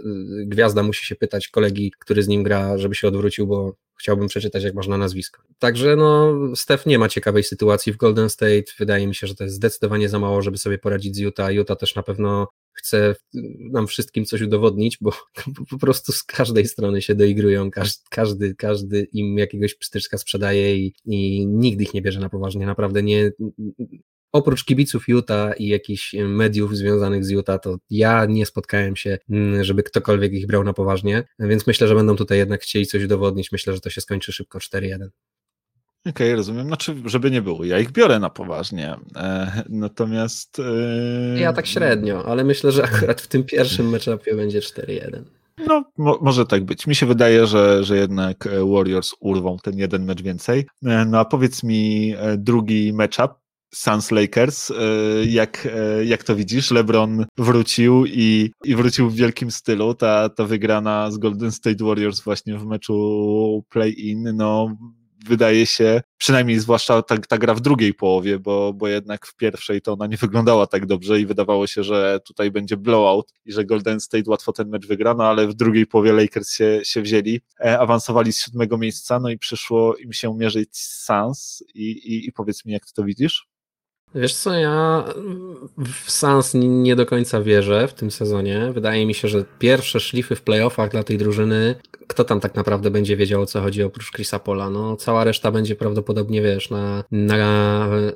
[0.46, 4.64] gwiazda musi się pytać kolegi, który z nim gra, żeby się odwrócił, bo chciałbym przeczytać,
[4.64, 5.42] jak można nazwisko.
[5.58, 8.64] Także no, Steph nie ma ciekawej sytuacji w Golden State.
[8.78, 11.52] Wydaje mi się, że to jest zdecydowanie za mało, żeby sobie poradzić z Utah.
[11.52, 12.48] Utah też na pewno
[12.78, 13.14] chce
[13.70, 15.12] nam wszystkim coś udowodnić, bo
[15.70, 17.70] po prostu z każdej strony się doigrują,
[18.10, 22.66] każdy, każdy im jakiegoś pstyczka sprzedaje i, i nigdy ich nie bierze na poważnie.
[22.66, 23.32] Naprawdę nie,
[24.32, 29.64] oprócz kibiców Utah i jakichś mediów związanych z Utah, to ja nie spotkałem się, mm,
[29.64, 33.52] żeby ktokolwiek ich brał na poważnie, więc myślę, że będą tutaj jednak chcieli coś udowodnić.
[33.52, 35.08] Myślę, że to się skończy szybko 4-1.
[36.00, 36.66] Okej, okay, rozumiem.
[36.66, 38.96] Znaczy, żeby nie było, ja ich biorę na poważnie.
[39.16, 40.58] E, natomiast.
[41.34, 41.40] E...
[41.40, 45.22] Ja tak średnio, ale myślę, że akurat w tym pierwszym meczapie będzie 4-1.
[45.66, 46.86] No, mo może tak być.
[46.86, 50.66] Mi się wydaje, że, że jednak Warriors urwą ten jeden mecz więcej.
[50.84, 53.30] E, no a powiedz mi e, drugi matchup,
[53.74, 54.70] Suns Lakers.
[54.70, 54.74] E,
[55.24, 55.68] jak,
[56.04, 56.70] jak to widzisz?
[56.70, 59.94] LeBron wrócił i, i wrócił w wielkim stylu.
[59.94, 64.76] Ta, ta wygrana z Golden State Warriors właśnie w meczu play-in, no
[65.26, 69.82] wydaje się, przynajmniej zwłaszcza ta, ta gra w drugiej połowie, bo, bo jednak w pierwszej
[69.82, 73.64] to ona nie wyglądała tak dobrze i wydawało się, że tutaj będzie blowout i że
[73.64, 77.40] Golden State łatwo ten mecz wygra, no ale w drugiej połowie Lakers się, się wzięli,
[77.60, 82.28] e, awansowali z siódmego miejsca, no i przyszło im się mierzyć z Suns i, i,
[82.28, 83.48] i powiedz mi, jak ty to widzisz?
[84.14, 85.04] Wiesz co, ja
[86.04, 88.70] w Sans nie do końca wierzę w tym sezonie.
[88.72, 91.74] Wydaje mi się, że pierwsze szlify w playoffach dla tej drużyny,
[92.06, 94.70] kto tam tak naprawdę będzie wiedział o co chodzi oprócz Chrisa Pola?
[94.70, 98.12] No, cała reszta będzie prawdopodobnie, wiesz, na, na e,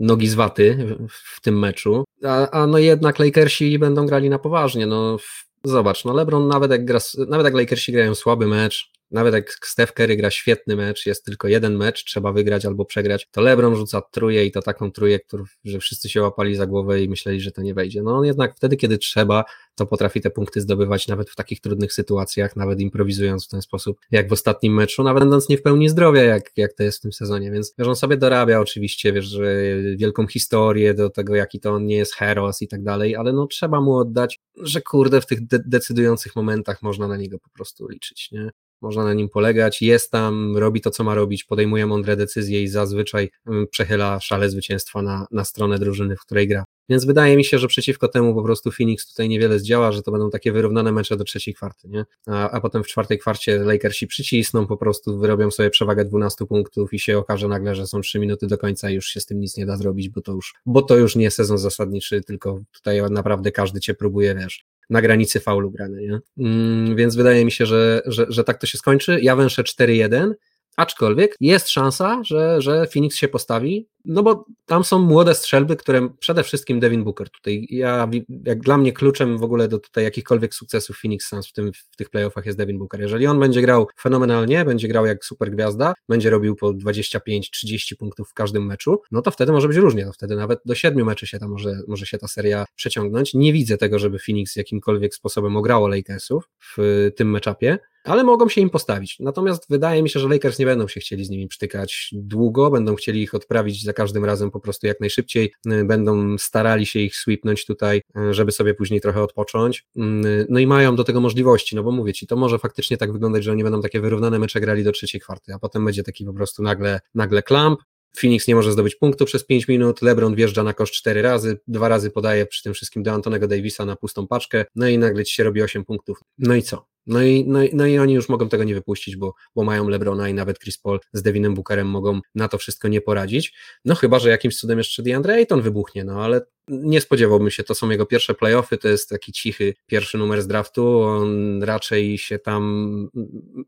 [0.00, 2.04] nogi z waty w, w tym meczu.
[2.24, 4.86] A, a no jednak Lakersi będą grali na poważnie.
[4.86, 5.16] No,
[5.64, 9.92] zobacz, no LeBron nawet jak, gra, nawet jak Lakersi grają słaby mecz, nawet jak Steph
[9.92, 14.00] Curry gra świetny mecz, jest tylko jeden mecz, trzeba wygrać albo przegrać, to LeBron rzuca
[14.00, 15.20] truje i to taką truje,
[15.64, 18.02] że wszyscy się łapali za głowę i myśleli, że to nie wejdzie.
[18.02, 19.44] No on jednak wtedy, kiedy trzeba,
[19.74, 23.98] to potrafi te punkty zdobywać nawet w takich trudnych sytuacjach, nawet improwizując w ten sposób,
[24.10, 27.00] jak w ostatnim meczu, nawet będąc nie w pełni zdrowia, jak, jak to jest w
[27.00, 29.56] tym sezonie, więc wiesz, on sobie dorabia oczywiście, wiesz, że
[29.96, 33.46] wielką historię do tego, jaki to on nie jest heros i tak dalej, ale no
[33.46, 37.88] trzeba mu oddać, że kurde, w tych de decydujących momentach można na niego po prostu
[37.88, 38.50] liczyć, nie?
[38.82, 42.68] Można na nim polegać, jest tam, robi to, co ma robić, podejmuje mądre decyzje i
[42.68, 46.64] zazwyczaj mm, przechyla szale zwycięstwa na, na stronę drużyny, w której gra.
[46.88, 50.10] Więc wydaje mi się, że przeciwko temu po prostu Phoenix tutaj niewiele zdziała, że to
[50.10, 52.04] będą takie wyrównane mecze do trzeciej kwarty, nie?
[52.26, 56.94] A, a potem w czwartej kwarcie Lakersi przycisną, po prostu wyrobią sobie przewagę 12 punktów
[56.94, 59.40] i się okaże nagle, że są 3 minuty do końca i już się z tym
[59.40, 63.02] nic nie da zrobić, bo to już, bo to już nie sezon zasadniczy, tylko tutaj
[63.10, 66.20] naprawdę każdy cię próbuje, wiesz, na granicy faulu grany, nie?
[66.46, 69.18] Mm, więc wydaje mi się, że, że, że tak to się skończy.
[69.22, 70.32] Ja węszę 4-1,
[70.76, 76.08] aczkolwiek jest szansa, że, że Phoenix się postawi, no bo tam są młode strzelby, które
[76.18, 78.08] przede wszystkim Devin Booker tutaj, ja,
[78.44, 81.96] jak dla mnie kluczem w ogóle do tutaj jakichkolwiek sukcesów Phoenix Suns w, tym, w
[81.96, 83.00] tych playoffach jest Devin Booker.
[83.00, 88.30] Jeżeli on będzie grał fenomenalnie, będzie grał jak super gwiazda, będzie robił po 25-30 punktów
[88.30, 91.26] w każdym meczu, no to wtedy może być różnie, no wtedy nawet do siedmiu meczy
[91.26, 93.34] się ta może, może się ta seria przeciągnąć.
[93.34, 98.60] Nie widzę tego, żeby Phoenix jakimkolwiek sposobem ograło Lakersów w tym meczapie, ale mogą się
[98.60, 99.16] im postawić.
[99.20, 102.94] Natomiast wydaje mi się, że Lakers nie będą się chcieli z nimi przytykać długo, będą
[102.94, 107.16] chcieli ich odprawić za każdym razem po prostu jak najszybciej, y, będą starali się ich
[107.16, 109.86] sweepnąć tutaj, y, żeby sobie później trochę odpocząć.
[109.96, 113.12] Y, no i mają do tego możliwości, no bo mówię ci, to może faktycznie tak
[113.12, 116.24] wyglądać, że oni będą takie wyrównane mecze grali do trzeciej kwarty, a potem będzie taki
[116.24, 117.80] po prostu nagle, nagle klamp,
[118.16, 121.88] Phoenix nie może zdobyć punktu przez 5 minut, LeBron wjeżdża na kosz 4 razy, dwa
[121.88, 125.34] razy podaje przy tym wszystkim do Antonego Davisa na pustą paczkę, no i nagle ci
[125.34, 126.20] się robi 8 punktów.
[126.38, 126.91] No i co?
[127.06, 130.28] No i, no, no i oni już mogą tego nie wypuścić, bo, bo mają LeBrona
[130.28, 133.54] i nawet Chris Paul z Devinem Bookerem mogą na to wszystko nie poradzić.
[133.84, 137.74] No chyba, że jakimś cudem jeszcze DeAndre Ayton wybuchnie, no ale nie spodziewałbym się, to
[137.74, 142.38] są jego pierwsze playoffy, to jest taki cichy pierwszy numer z draftu, on raczej się
[142.38, 143.08] tam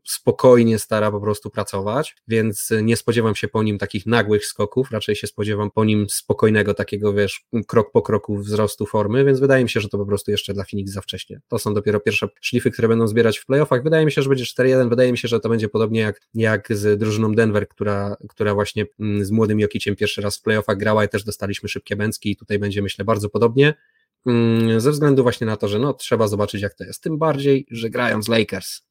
[0.07, 5.15] spokojnie stara po prostu pracować, więc nie spodziewam się po nim takich nagłych skoków, raczej
[5.15, 9.69] się spodziewam po nim spokojnego takiego, wiesz, krok po kroku wzrostu formy, więc wydaje mi
[9.69, 11.41] się, że to po prostu jeszcze dla Phoenix za wcześnie.
[11.47, 13.83] To są dopiero pierwsze szlify, które będą zbierać w playoffach.
[13.83, 16.67] Wydaje mi się, że będzie 4-1, wydaje mi się, że to będzie podobnie jak, jak
[16.69, 21.05] z drużyną Denver, która, która właśnie mm, z młodym Jokiciem pierwszy raz w playoffach grała
[21.05, 23.73] i też dostaliśmy szybkie bęcki i tutaj będzie myślę bardzo podobnie
[24.25, 27.65] mm, ze względu właśnie na to, że no trzeba zobaczyć jak to jest, tym bardziej,
[27.71, 28.81] że grają z Lakers.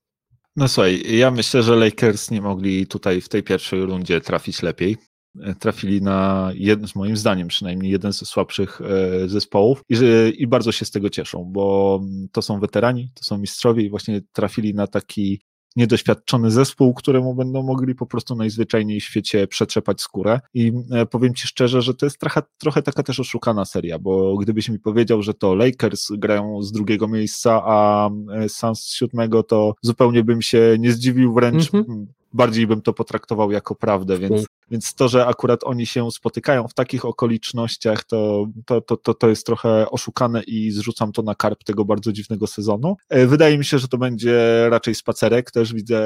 [0.56, 4.96] No słuchaj, ja myślę, że Lakers nie mogli tutaj w tej pierwszej rundzie trafić lepiej.
[5.42, 9.96] E, trafili na jeden, moim zdaniem przynajmniej jeden ze słabszych e, zespołów i,
[10.38, 12.00] i bardzo się z tego cieszą, bo
[12.32, 15.40] to są weterani, to są mistrzowie i właśnie trafili na taki
[15.76, 20.40] niedoświadczony zespół, któremu będą mogli po prostu najzwyczajniej w świecie przetrzepać skórę.
[20.54, 24.36] I e, powiem Ci szczerze, że to jest trochę, trochę taka też oszukana seria, bo
[24.36, 28.10] gdybyś mi powiedział, że to Lakers grają z drugiego miejsca, a
[28.48, 33.50] Suns z siódmego, to zupełnie bym się nie zdziwił, wręcz mhm bardziej bym to potraktował
[33.50, 38.80] jako prawdę, więc, więc to, że akurat oni się spotykają w takich okolicznościach, to, to,
[38.80, 42.96] to, to, jest trochę oszukane i zrzucam to na karp tego bardzo dziwnego sezonu.
[43.08, 46.00] E, wydaje mi się, że to będzie raczej spacerek, też widzę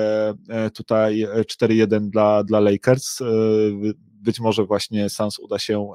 [0.49, 1.27] e, tutaj
[1.63, 3.25] 4-1 dla, dla Lakers e,
[4.21, 5.93] być może właśnie Sans uda się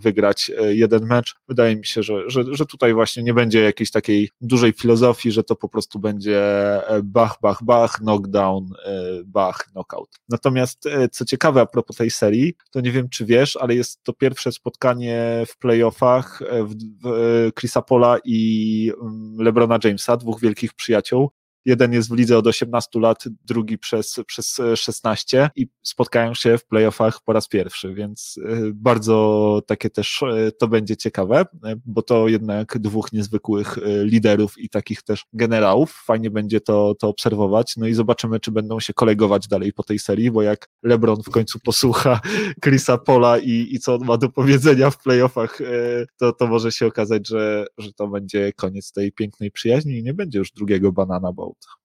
[0.00, 1.34] wygrać e, jeden mecz.
[1.48, 5.44] Wydaje mi się, że, że, że tutaj właśnie nie będzie jakiejś takiej dużej filozofii, że
[5.44, 6.40] to po prostu będzie
[6.88, 10.08] e, bach, bach, bach, knockdown, e, bach, knockout.
[10.28, 14.12] Natomiast co ciekawe a propos tej serii, to nie wiem czy wiesz, ale jest to
[14.12, 16.74] pierwsze spotkanie w playoffach w,
[17.04, 21.30] w Chrisa Pola i mm, LeBrona Jamesa, dwóch wielkich przyjaciół,
[21.64, 26.66] Jeden jest w lidze od 18 lat, drugi przez, przez 16 i spotkają się w
[26.66, 32.02] playoffach po raz pierwszy, więc e, bardzo takie też e, to będzie ciekawe, e, bo
[32.02, 36.02] to jednak dwóch niezwykłych liderów i takich też generałów.
[36.04, 37.76] Fajnie będzie to, to obserwować.
[37.76, 41.30] No i zobaczymy, czy będą się kolegować dalej po tej serii, bo jak LeBron w
[41.30, 42.20] końcu posłucha
[42.64, 45.58] Chrisa Pola i, i co on ma do powiedzenia w playoffach,
[46.16, 50.14] to, to może się okazać, że, że to będzie koniec tej pięknej przyjaźni i nie
[50.14, 51.80] będzie już drugiego banana, bo autres.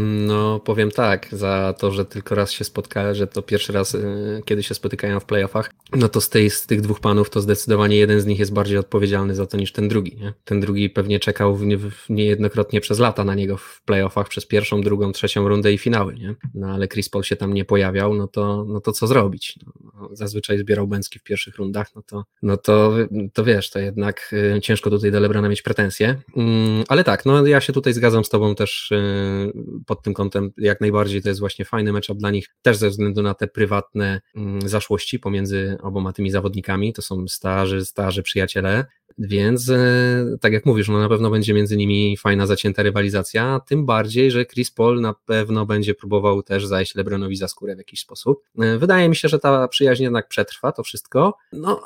[0.00, 4.42] No, powiem tak, za to, że tylko raz się spotkałem, że to pierwszy raz, y,
[4.44, 7.96] kiedy się spotykają w playoffach, no to z, tej, z tych dwóch panów to zdecydowanie
[7.96, 10.16] jeden z nich jest bardziej odpowiedzialny za to niż ten drugi.
[10.16, 10.32] Nie?
[10.44, 14.80] Ten drugi pewnie czekał w w niejednokrotnie przez lata na niego w playoffach, przez pierwszą,
[14.80, 16.34] drugą, trzecią rundę i finały, nie?
[16.54, 19.58] No ale Chris Paul się tam nie pojawiał, no to, no to co zrobić?
[19.84, 22.94] No, zazwyczaj zbierał bęcki w pierwszych rundach, no to, no to,
[23.32, 26.22] to wiesz, to jednak y, ciężko tutaj do Lebrana mieć pretensje.
[26.36, 29.52] Mm, ale tak, no ja się tutaj zgadzam z tobą też y,
[29.86, 33.22] pod tym kątem jak najbardziej to jest właśnie fajny matchup dla nich, też ze względu
[33.22, 38.84] na te prywatne mm, zaszłości pomiędzy oboma tymi zawodnikami, to są starzy, starzy przyjaciele,
[39.18, 43.86] więc e, tak jak mówisz, no na pewno będzie między nimi fajna, zacięta rywalizacja, tym
[43.86, 48.00] bardziej, że Chris Paul na pewno będzie próbował też zajść LeBronowi za skórę w jakiś
[48.00, 48.42] sposób.
[48.58, 51.80] E, wydaje mi się, że ta przyjaźń jednak przetrwa to wszystko, no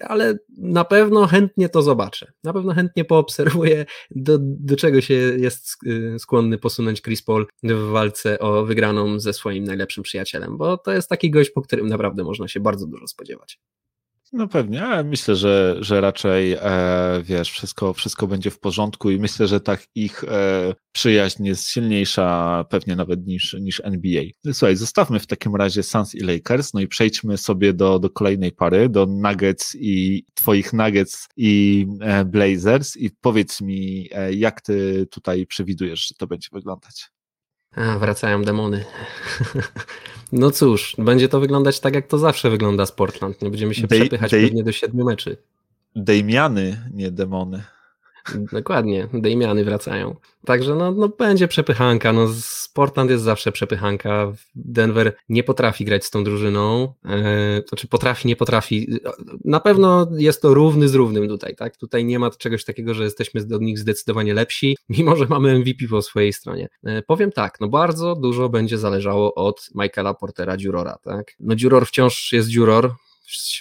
[0.00, 2.32] ale na pewno chętnie to zobaczę.
[2.44, 5.76] Na pewno chętnie poobserwuję, do, do czego się jest
[6.14, 10.92] e, skłonny posunąć Chris Paul w walce o wygraną ze swoim najlepszym przyjacielem, bo to
[10.92, 13.60] jest taki gość, po którym naprawdę można się bardzo dużo spodziewać.
[14.36, 19.18] No pewnie, ale myślę, że, że raczej e, wiesz, wszystko, wszystko będzie w porządku i
[19.18, 24.22] myślę, że tak ich e, przyjaźń jest silniejsza pewnie nawet niż, niż NBA.
[24.52, 28.52] Słuchaj, zostawmy w takim razie Suns i Lakers, no i przejdźmy sobie do, do kolejnej
[28.52, 35.06] pary, do Nuggets i twoich Nuggets i e, Blazers i powiedz mi, e, jak ty
[35.10, 37.08] tutaj przewidujesz, że to będzie wyglądać?
[37.76, 38.84] A, wracają demony.
[40.32, 43.42] No cóż, będzie to wyglądać tak, jak to zawsze wygląda z Portland.
[43.42, 45.36] Nie będziemy się Dej, przepychać Dej, pewnie do siedmiu meczy.
[45.96, 47.62] Dejmiany, nie demony.
[48.52, 50.16] Dokładnie, Damiany wracają.
[50.44, 52.12] Także no, no będzie przepychanka.
[52.12, 52.28] No,
[52.74, 54.32] Portland jest zawsze przepychanka.
[54.54, 56.94] Denver nie potrafi grać z tą drużyną.
[57.04, 58.88] E, to czy potrafi, nie potrafi.
[59.44, 61.56] Na pewno jest to równy z równym tutaj.
[61.56, 61.76] Tak?
[61.76, 65.88] Tutaj nie ma czegoś takiego, że jesteśmy od nich zdecydowanie lepsi, mimo że mamy MVP
[65.90, 66.68] po swojej stronie.
[66.84, 70.98] E, powiem tak, no bardzo dużo będzie zależało od Michaela Portera Dziurora.
[71.02, 71.32] Tak?
[71.40, 72.94] No Dziuror wciąż jest Dziuror,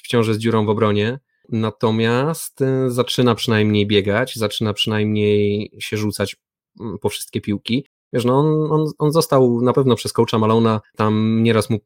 [0.04, 1.20] wciąż jest dziurą w obronie.
[1.50, 6.36] Natomiast e, zaczyna przynajmniej biegać, zaczyna przynajmniej się rzucać
[6.80, 7.86] mm, po wszystkie piłki.
[8.14, 11.80] Wiesz, no on, on, on został na pewno przez coacha Malona, tam nieraz mu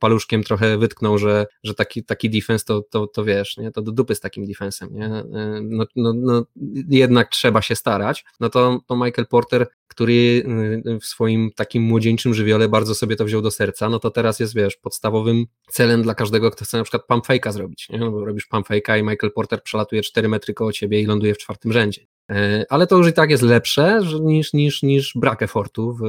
[0.00, 3.70] paluszkiem trochę wytknął, że, że taki, taki defense to, to, to wiesz, nie?
[3.70, 5.06] to do dupy z takim defensem, nie?
[5.06, 5.24] E,
[5.62, 6.44] no, no, no,
[6.88, 8.24] jednak trzeba się starać.
[8.40, 9.66] No to, to Michael Porter
[9.98, 10.42] który
[10.86, 14.40] y, w swoim takim młodzieńczym żywiole bardzo sobie to wziął do serca, no to teraz
[14.40, 17.98] jest, wiesz, podstawowym celem dla każdego, kto chce na przykład pump fake'a zrobić, nie?
[17.98, 21.34] No bo robisz pump fake'a i Michael Porter przelatuje 4 metry koło ciebie i ląduje
[21.34, 22.06] w czwartym rzędzie.
[22.30, 26.00] E, ale to już i tak jest lepsze niż, niż, niż brak efortu w,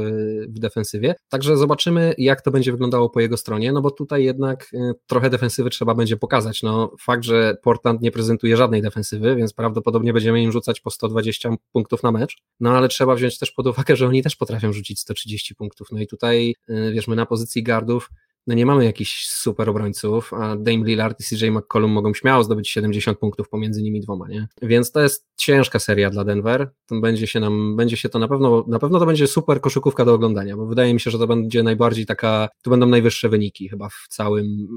[0.47, 1.15] w defensywie.
[1.29, 5.29] Także zobaczymy, jak to będzie wyglądało po jego stronie, no bo tutaj jednak e, trochę
[5.29, 6.63] defensywy trzeba będzie pokazać.
[6.63, 11.49] No, fakt, że Portland nie prezentuje żadnej defensywy, więc prawdopodobnie będziemy im rzucać po 120
[11.71, 14.99] punktów na mecz, no ale trzeba wziąć też pod uwagę, że oni też potrafią rzucić
[14.99, 15.87] 130 punktów.
[15.91, 18.09] No i tutaj, e, wiesz, my na pozycji gardów
[18.49, 22.69] no nie mamy jakichś super obrońców, a Dame Lillard i CJ McCollum mogą śmiało zdobyć
[22.69, 24.47] 70 punktów pomiędzy nimi dwoma, nie?
[24.61, 26.69] Więc to jest ciężka seria dla Denver.
[26.85, 30.05] To będzie się nam, będzie się to na pewno, na pewno to będzie super koszykówka
[30.05, 33.69] do oglądania, bo wydaje mi się, że to będzie najbardziej taka, tu będą najwyższe wyniki
[33.69, 34.67] chyba w całym,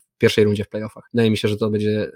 [0.00, 1.08] w pierwszej rundzie w playoffach.
[1.12, 2.12] Wydaje mi się, że to będzie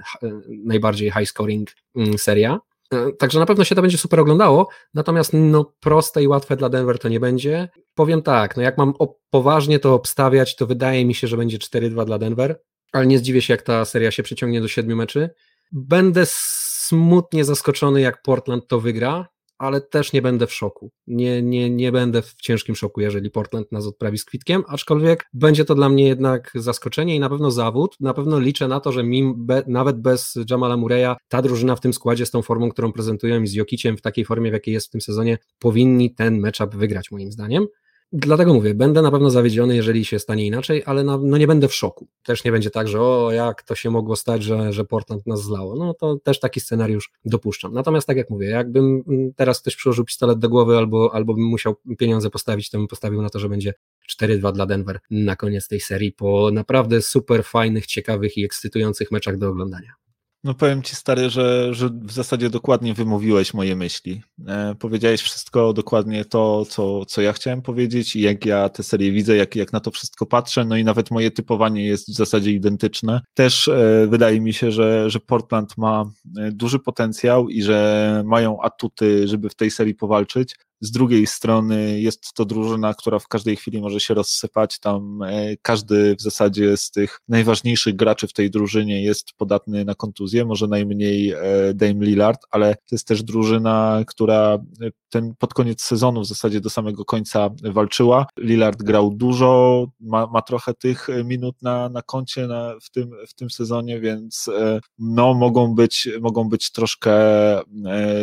[0.65, 2.59] najbardziej high scoring mm, seria.
[2.93, 6.69] E, także na pewno się to będzie super oglądało, natomiast no, proste i łatwe dla
[6.69, 7.69] Denver to nie będzie.
[7.95, 8.95] Powiem tak, no jak mam
[9.31, 12.61] poważnie to obstawiać, to wydaje mi się, że będzie 4-2 dla Denver,
[12.93, 15.31] ale nie zdziwię się, jak ta seria się przeciągnie do siedmiu meczy.
[15.73, 19.29] Będę smutnie zaskoczony, jak Portland to wygra,
[19.59, 20.91] ale też nie będę w szoku.
[21.07, 25.65] Nie, nie, nie będę w ciężkim szoku, jeżeli Portland nas odprawi z kwitkiem, aczkolwiek będzie
[25.65, 27.97] to dla mnie jednak zaskoczenie i na pewno zawód.
[28.01, 31.81] Na pewno liczę na to, że mim, be, nawet bez Jamala Mureya ta drużyna w
[31.81, 34.75] tym składzie z tą formą, którą prezentują i z Jokiciem w takiej formie, w jakiej
[34.75, 37.67] jest w tym sezonie, powinni ten matchup wygrać moim zdaniem.
[38.13, 41.69] Dlatego mówię, będę na pewno zawiedziony, jeżeli się stanie inaczej, ale na, no nie będę
[41.69, 42.09] w szoku.
[42.23, 45.43] Też nie będzie tak, że o, jak to się mogło stać, że, że Portland nas
[45.43, 45.77] zlało.
[45.77, 47.73] No to też taki scenariusz dopuszczam.
[47.73, 49.03] Natomiast tak jak mówię, jakbym
[49.37, 53.23] teraz ktoś przyłożył pistolet do głowy albo, albo bym musiał pieniądze postawić, to bym postawił
[53.23, 53.75] na to, że będzie
[54.23, 59.39] 4-2 dla Denver na koniec tej serii po naprawdę super fajnych, ciekawych i ekscytujących meczach
[59.39, 60.08] do oglądania.
[60.49, 64.23] No powiem ci stary, że, że w zasadzie dokładnie wymówiłeś moje myśli.
[64.47, 69.13] E, powiedziałeś wszystko dokładnie to, co, co ja chciałem powiedzieć i jak ja tę serię
[69.13, 72.53] widzę, jak, jak na to wszystko patrzę, no i nawet moje typowanie jest w zasadzie
[72.53, 73.21] identyczne.
[73.35, 76.05] Też e, wydaje mi się, że, że Portland ma
[76.39, 80.55] e, duży potencjał i że mają atuty, żeby w tej serii powalczyć.
[80.81, 84.79] Z drugiej strony jest to drużyna, która w każdej chwili może się rozsypać.
[84.79, 89.95] Tam e, każdy w zasadzie z tych najważniejszych graczy w tej drużynie jest podatny na
[89.95, 91.39] kontuzję, może najmniej e,
[91.75, 96.61] Dame Lillard, ale to jest też drużyna, która e, ten pod koniec sezonu w zasadzie
[96.61, 98.27] do samego końca walczyła.
[98.39, 103.35] Lillard grał dużo, ma, ma trochę tych minut na, na koncie na, w, tym, w
[103.35, 104.51] tym sezonie, więc
[104.99, 107.13] no, mogą być, mogą być troszkę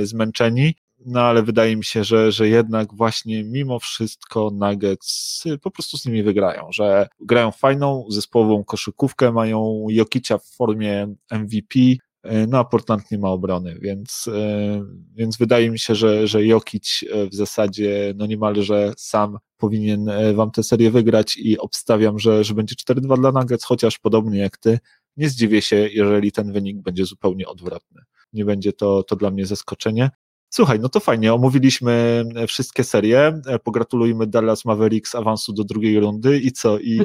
[0.03, 0.75] zmęczeni
[1.05, 6.05] no ale wydaje mi się, że, że jednak właśnie mimo wszystko Nuggets po prostu z
[6.05, 11.79] nimi wygrają, że grają fajną zespołową koszykówkę, mają Jokicia w formie MVP,
[12.23, 14.85] e, no a Portland nie ma obrony, więc, e,
[15.15, 20.51] więc wydaje mi się, że, że Jokic e, w zasadzie no niemalże sam powinien wam
[20.51, 24.79] tę serię wygrać i obstawiam, że, że będzie 4-2 dla Nuggets, chociaż podobnie jak ty,
[25.17, 28.01] nie zdziwię się, jeżeli ten wynik będzie zupełnie odwrotny.
[28.33, 30.09] Nie będzie to, to dla mnie zaskoczenie.
[30.55, 35.99] Słuchaj, no to fajnie, omówiliśmy e, wszystkie serie, e, pogratulujmy Dallas Mavericks awansu do drugiej
[35.99, 36.79] rundy i co?
[36.79, 37.01] I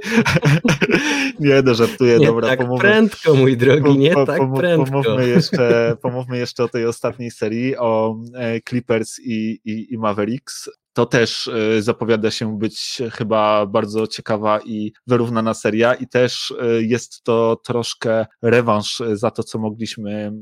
[1.40, 2.48] nie, no żartuję, nie dobra.
[2.48, 4.90] tak pomówmy, prędko, mój drogi, nie po, tak prędko.
[4.90, 10.70] Pomówmy jeszcze, pomówmy jeszcze o tej ostatniej serii, o e, Clippers i, i, i Mavericks.
[10.92, 17.60] To też zapowiada się być chyba bardzo ciekawa i wyrównana seria, i też jest to
[17.64, 20.32] troszkę rewanż za to, co mogliśmy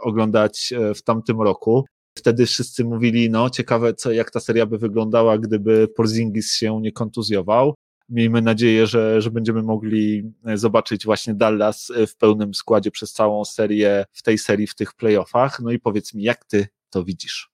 [0.00, 1.84] oglądać w tamtym roku.
[2.18, 6.92] Wtedy wszyscy mówili, no ciekawe, co, jak ta seria by wyglądała, gdyby Porzingis się nie
[6.92, 7.74] kontuzjował.
[8.08, 13.12] Miejmy nadzieję, że, że będziemy mogli e, zobaczyć właśnie Dallas e, w pełnym składzie przez
[13.12, 15.60] całą serię, w tej serii, w tych playoffach.
[15.60, 17.50] No i powiedz mi, jak ty to widzisz?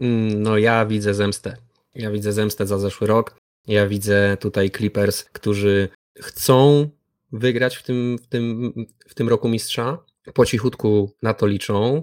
[0.00, 1.56] Mm, no ja widzę zemstę.
[1.94, 3.36] Ja widzę zemstę za zeszły rok.
[3.66, 5.88] Ja widzę tutaj Clippers, którzy
[6.18, 6.88] chcą
[7.32, 8.72] wygrać w tym, w tym,
[9.08, 9.98] w tym roku mistrza.
[10.34, 12.02] Po cichutku na to liczą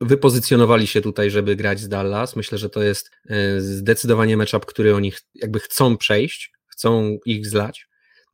[0.00, 2.36] wypozycjonowali się tutaj, żeby grać z Dallas.
[2.36, 7.86] Myślę, że to jest e, zdecydowanie matchup, który oni jakby chcą przejść, chcą ich zlać,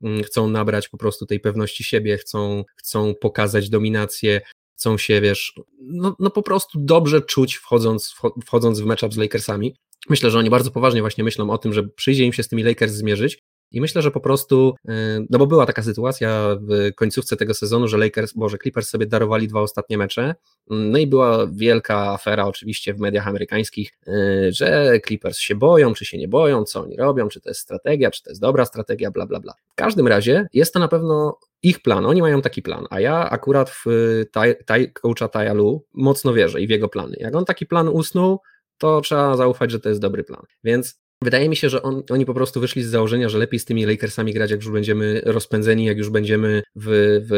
[0.02, 4.40] mm, chcą nabrać po prostu tej pewności siebie, chcą, chcą pokazać dominację,
[4.76, 8.14] chcą się, wiesz, no, no po prostu dobrze czuć wchodząc,
[8.46, 9.76] wchodząc w matchup z Lakersami.
[10.08, 12.62] Myślę, że oni bardzo poważnie właśnie myślą o tym, że przyjdzie im się z tymi
[12.62, 13.38] Lakers zmierzyć
[13.70, 14.92] i myślę, że po prostu, y,
[15.30, 19.48] no bo była taka sytuacja w końcówce tego sezonu, że Lakers, Boże, Clippers sobie darowali
[19.48, 20.34] dwa ostatnie mecze,
[20.70, 26.04] no i była wielka afera oczywiście w mediach amerykańskich, y, że Clippers się boją, czy
[26.04, 29.10] się nie boją, co oni robią, czy to jest strategia, czy to jest dobra strategia,
[29.10, 29.54] bla, bla, bla.
[29.72, 33.30] W każdym razie jest to na pewno ich plan, oni mają taki plan, a ja
[33.30, 33.84] akurat w
[34.32, 37.16] taj, taj, coacha Tajalu mocno wierzę i w jego plany.
[37.20, 38.40] Jak on taki plan usnął,
[38.78, 40.42] to trzeba zaufać, że to jest dobry plan.
[40.64, 43.64] Więc Wydaje mi się, że on, oni po prostu wyszli z założenia, że lepiej z
[43.64, 46.86] tymi Lakersami grać, jak już będziemy rozpędzeni, jak już będziemy w,
[47.30, 47.34] w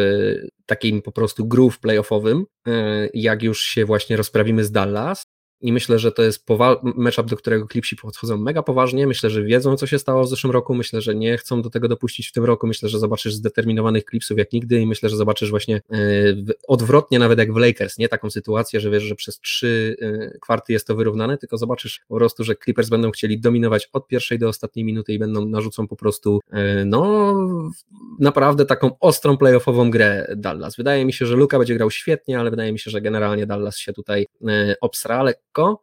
[0.67, 5.25] takim po prostu groove playoffowym, e, jak już się właśnie rozprawimy z Dallas,
[5.63, 6.47] i myślę, że to jest
[6.83, 9.07] matchup, do którego Clipsi podchodzą mega poważnie.
[9.07, 10.75] Myślę, że wiedzą, co się stało w zeszłym roku.
[10.75, 12.67] Myślę, że nie chcą do tego dopuścić w tym roku.
[12.67, 15.99] Myślę, że zobaczysz zdeterminowanych Clipsów jak nigdy i myślę, że zobaczysz właśnie e,
[16.69, 20.73] odwrotnie, nawet jak w Lakers, nie taką sytuację, że wiesz, że przez trzy e, kwarty
[20.73, 24.49] jest to wyrównane, tylko zobaczysz po prostu, że Clippers będą chcieli dominować od pierwszej do
[24.49, 27.35] ostatniej minuty i będą narzucą po prostu e, no
[28.19, 30.77] naprawdę taką ostrą playoffową grę Dallas.
[30.77, 33.77] Wydaje mi się, że Luka będzie grał świetnie, ale wydaje mi się, że generalnie Dallas
[33.77, 34.27] się tutaj
[34.81, 35.13] obsra
[35.53, 35.81] lekko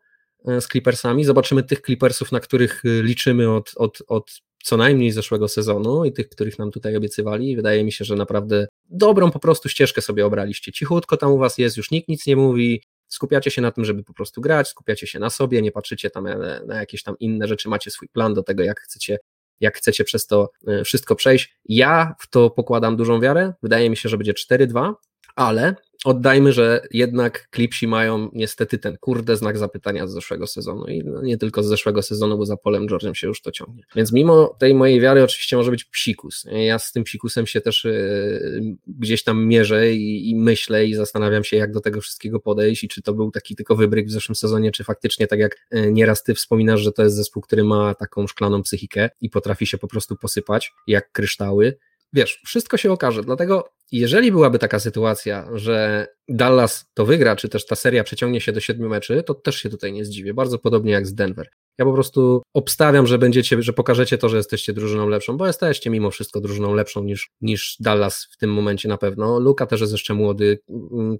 [0.47, 1.25] e, z Clippersami.
[1.25, 6.11] Zobaczymy tych Clippersów, na których e, liczymy od, od, od co najmniej zeszłego sezonu i
[6.11, 7.55] tych, których nam tutaj obiecywali.
[7.55, 10.71] Wydaje mi się, że naprawdę dobrą po prostu ścieżkę sobie obraliście.
[10.71, 14.03] Cichutko tam u was jest, już nikt nic nie mówi, skupiacie się na tym, żeby
[14.03, 17.47] po prostu grać, skupiacie się na sobie, nie patrzycie tam na, na jakieś tam inne
[17.47, 19.17] rzeczy, macie swój plan do tego, jak chcecie
[19.59, 21.59] jak chcecie przez to e, wszystko przejść.
[21.65, 23.53] Ja w to pokładam dużą wiarę.
[23.63, 24.93] Wydaje mi się, że będzie 4-2,
[25.35, 25.75] ale
[26.05, 31.21] oddajmy, że jednak klipsi mają niestety ten kurde znak zapytania z zeszłego sezonu i no
[31.21, 33.83] nie tylko z zeszłego sezonu, bo za Polem George'em się już to ciągnie.
[33.95, 36.45] Więc mimo tej mojej wiary oczywiście może być psikus.
[36.51, 41.43] Ja z tym psikusem się też yy, gdzieś tam mierzę i, i, myślę i zastanawiam
[41.43, 44.35] się, jak do tego wszystkiego podejść i czy to był taki tylko wybryk w zeszłym
[44.35, 47.95] sezonie, czy faktycznie tak jak yy, nieraz ty wspominasz, że to jest zespół, który ma
[47.95, 51.77] taką szklaną psychikę i potrafi się po prostu posypać jak kryształy.
[52.13, 57.65] Wiesz, wszystko się okaże, dlatego jeżeli byłaby taka sytuacja, że Dallas to wygra, czy też
[57.65, 60.33] ta seria przeciągnie się do siedmiu meczy, to też się tutaj nie zdziwię.
[60.33, 61.49] Bardzo podobnie jak z Denver.
[61.77, 65.89] Ja po prostu obstawiam, że będziecie, że pokażecie to, że jesteście drużyną lepszą, bo jesteście
[65.89, 69.39] mimo wszystko drużyną lepszą niż, niż Dallas w tym momencie na pewno.
[69.39, 70.59] Luka też jest jeszcze młody,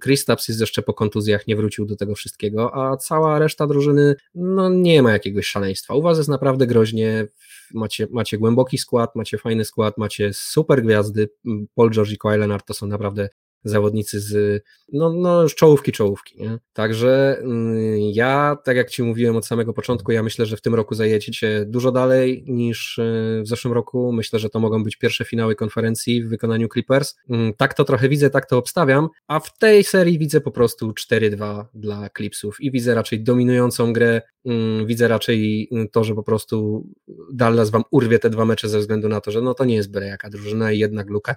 [0.00, 4.68] Kristaps jest jeszcze po kontuzjach, nie wrócił do tego wszystkiego, a cała reszta drużyny, no
[4.68, 5.94] nie ma jakiegoś szaleństwa.
[5.94, 7.26] U was jest naprawdę groźnie,
[7.74, 11.28] macie, macie głęboki skład, macie fajny skład, macie super gwiazdy,
[11.74, 13.28] Paul George i Kawhi To są naprawdę
[13.64, 16.58] zawodnicy z, no, no czołówki, czołówki, nie?
[16.72, 17.74] Także mm,
[18.12, 21.64] ja, tak jak Ci mówiłem od samego początku, ja myślę, że w tym roku zajedziecie
[21.68, 26.24] dużo dalej niż y, w zeszłym roku, myślę, że to mogą być pierwsze finały konferencji
[26.24, 30.18] w wykonaniu Clippers, mm, tak to trochę widzę, tak to obstawiam, a w tej serii
[30.18, 36.04] widzę po prostu 4-2 dla Clipsów i widzę raczej dominującą grę, mm, widzę raczej to,
[36.04, 36.86] że po prostu
[37.32, 39.90] Dallas Wam urwie te dwa mecze ze względu na to, że no to nie jest
[39.90, 41.36] byle jaka drużyna i jednak Luka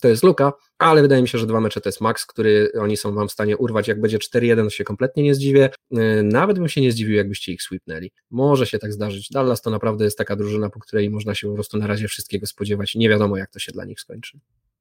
[0.00, 2.96] to jest luka, ale wydaje mi się, że dwa mecze to jest maks, który oni
[2.96, 3.88] są wam w stanie urwać.
[3.88, 5.70] Jak będzie 4-1, to się kompletnie nie zdziwię.
[5.92, 8.12] Y, nawet bym się nie zdziwił, jakbyście ich sweepnęli.
[8.30, 9.28] Może się tak zdarzyć.
[9.30, 12.46] Dallas to naprawdę jest taka drużyna, po której można się po prostu na razie wszystkiego
[12.46, 12.94] spodziewać.
[12.94, 14.38] Nie wiadomo, jak to się dla nich skończy.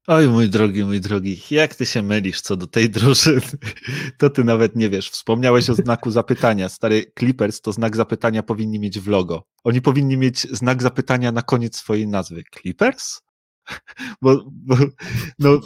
[0.08, 3.42] Oj, mój drogi, mój drogi, jak ty się mylisz co do tej drużyny,
[4.18, 5.10] to ty nawet nie wiesz.
[5.10, 6.70] Wspomniałeś o znaku zapytania.
[6.70, 9.44] Stary Clippers to znak zapytania powinni mieć w logo.
[9.64, 12.44] Oni powinni mieć znak zapytania na koniec swojej nazwy.
[12.62, 13.22] Clippers?
[14.22, 14.76] Bo, bo,
[15.40, 15.62] no,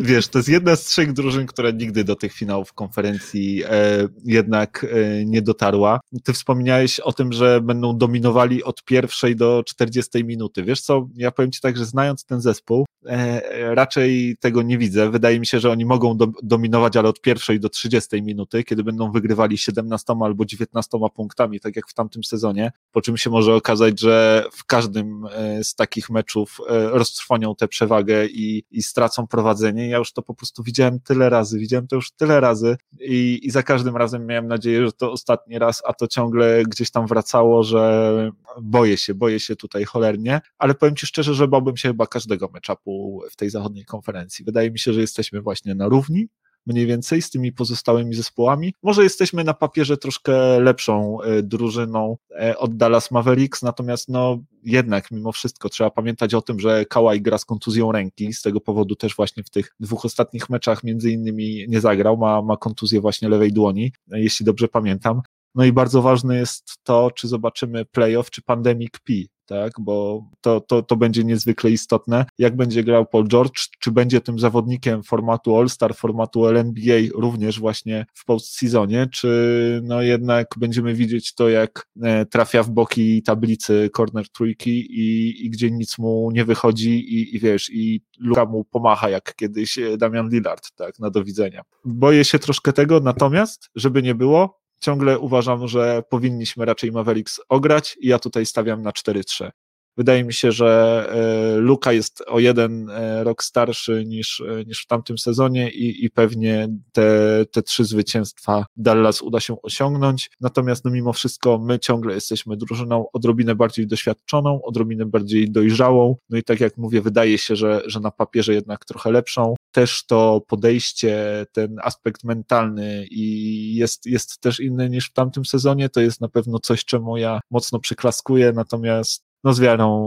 [0.00, 4.86] wiesz, to jest jedna z trzech drużyn, która nigdy do tych finałów konferencji e, jednak
[4.90, 6.00] e, nie dotarła.
[6.24, 10.62] Ty wspomniałeś o tym, że będą dominowali od pierwszej do 40 minuty.
[10.62, 15.10] Wiesz co, ja powiem ci tak, że znając ten zespół, e, raczej tego nie widzę.
[15.10, 18.84] Wydaje mi się, że oni mogą do, dominować, ale od pierwszej do 30 minuty, kiedy
[18.84, 23.54] będą wygrywali 17 albo 19 punktami, tak jak w tamtym sezonie, po czym się może
[23.54, 26.90] okazać, że w każdym e, z takich meczów e,
[27.34, 29.88] roztrwają tę przewagę i, i stracą prowadzenie.
[29.88, 33.50] Ja już to po prostu widziałem tyle razy, widziałem to już tyle razy i, i
[33.50, 37.62] za każdym razem miałem nadzieję, że to ostatni raz, a to ciągle gdzieś tam wracało,
[37.62, 38.32] że
[38.62, 42.48] boję się, boję się tutaj cholernie, ale powiem Ci szczerze, że bałbym się chyba każdego
[42.48, 44.44] meczapu w tej zachodniej konferencji.
[44.44, 46.28] Wydaje mi się, że jesteśmy właśnie na równi,
[46.66, 48.74] mniej więcej z tymi pozostałymi zespołami.
[48.82, 55.10] Może jesteśmy na papierze troszkę lepszą e, drużyną e, od Dallas Mavericks, natomiast no jednak
[55.10, 58.94] mimo wszystko trzeba pamiętać o tym, że Kawhi gra z kontuzją ręki, z tego powodu
[58.96, 63.28] też właśnie w tych dwóch ostatnich meczach między innymi nie zagrał, ma, ma kontuzję właśnie
[63.28, 65.22] lewej dłoni, jeśli dobrze pamiętam.
[65.54, 69.12] No i bardzo ważne jest to, czy zobaczymy playoff, czy Pandemic P,
[69.46, 72.24] tak, bo to, to, to będzie niezwykle istotne.
[72.38, 78.06] Jak będzie grał Paul George, czy będzie tym zawodnikiem formatu All-Star, formatu LNBA również właśnie
[78.14, 84.28] w postseasonie, czy no jednak będziemy widzieć to, jak e, trafia w boki tablicy corner
[84.28, 89.08] trójki i, i gdzie nic mu nie wychodzi i, i wiesz, i Luka mu pomacha,
[89.08, 91.62] jak kiedyś e, Damian Lillard, tak, na do widzenia.
[91.84, 97.96] Boję się troszkę tego, natomiast, żeby nie było, ciągle uważam, że powinniśmy raczej Mavericks ograć
[98.00, 99.50] i ja tutaj stawiam na 4-3.
[99.96, 104.82] Wydaje mi się, że e, Luka jest o jeden e, rok starszy niż, e, niż
[104.82, 110.30] w tamtym sezonie i, i pewnie te, te trzy zwycięstwa Dallas uda się osiągnąć.
[110.40, 116.16] Natomiast no mimo wszystko my ciągle jesteśmy drużyną odrobinę bardziej doświadczoną, odrobinę bardziej dojrzałą.
[116.30, 119.54] No i tak jak mówię, wydaje się, że, że na papierze jednak trochę lepszą.
[119.72, 125.88] Też to podejście, ten aspekt mentalny i jest, jest też inny niż w tamtym sezonie.
[125.88, 130.00] To jest na pewno coś, czemu ja mocno przyklaskuję, natomiast no z wiarą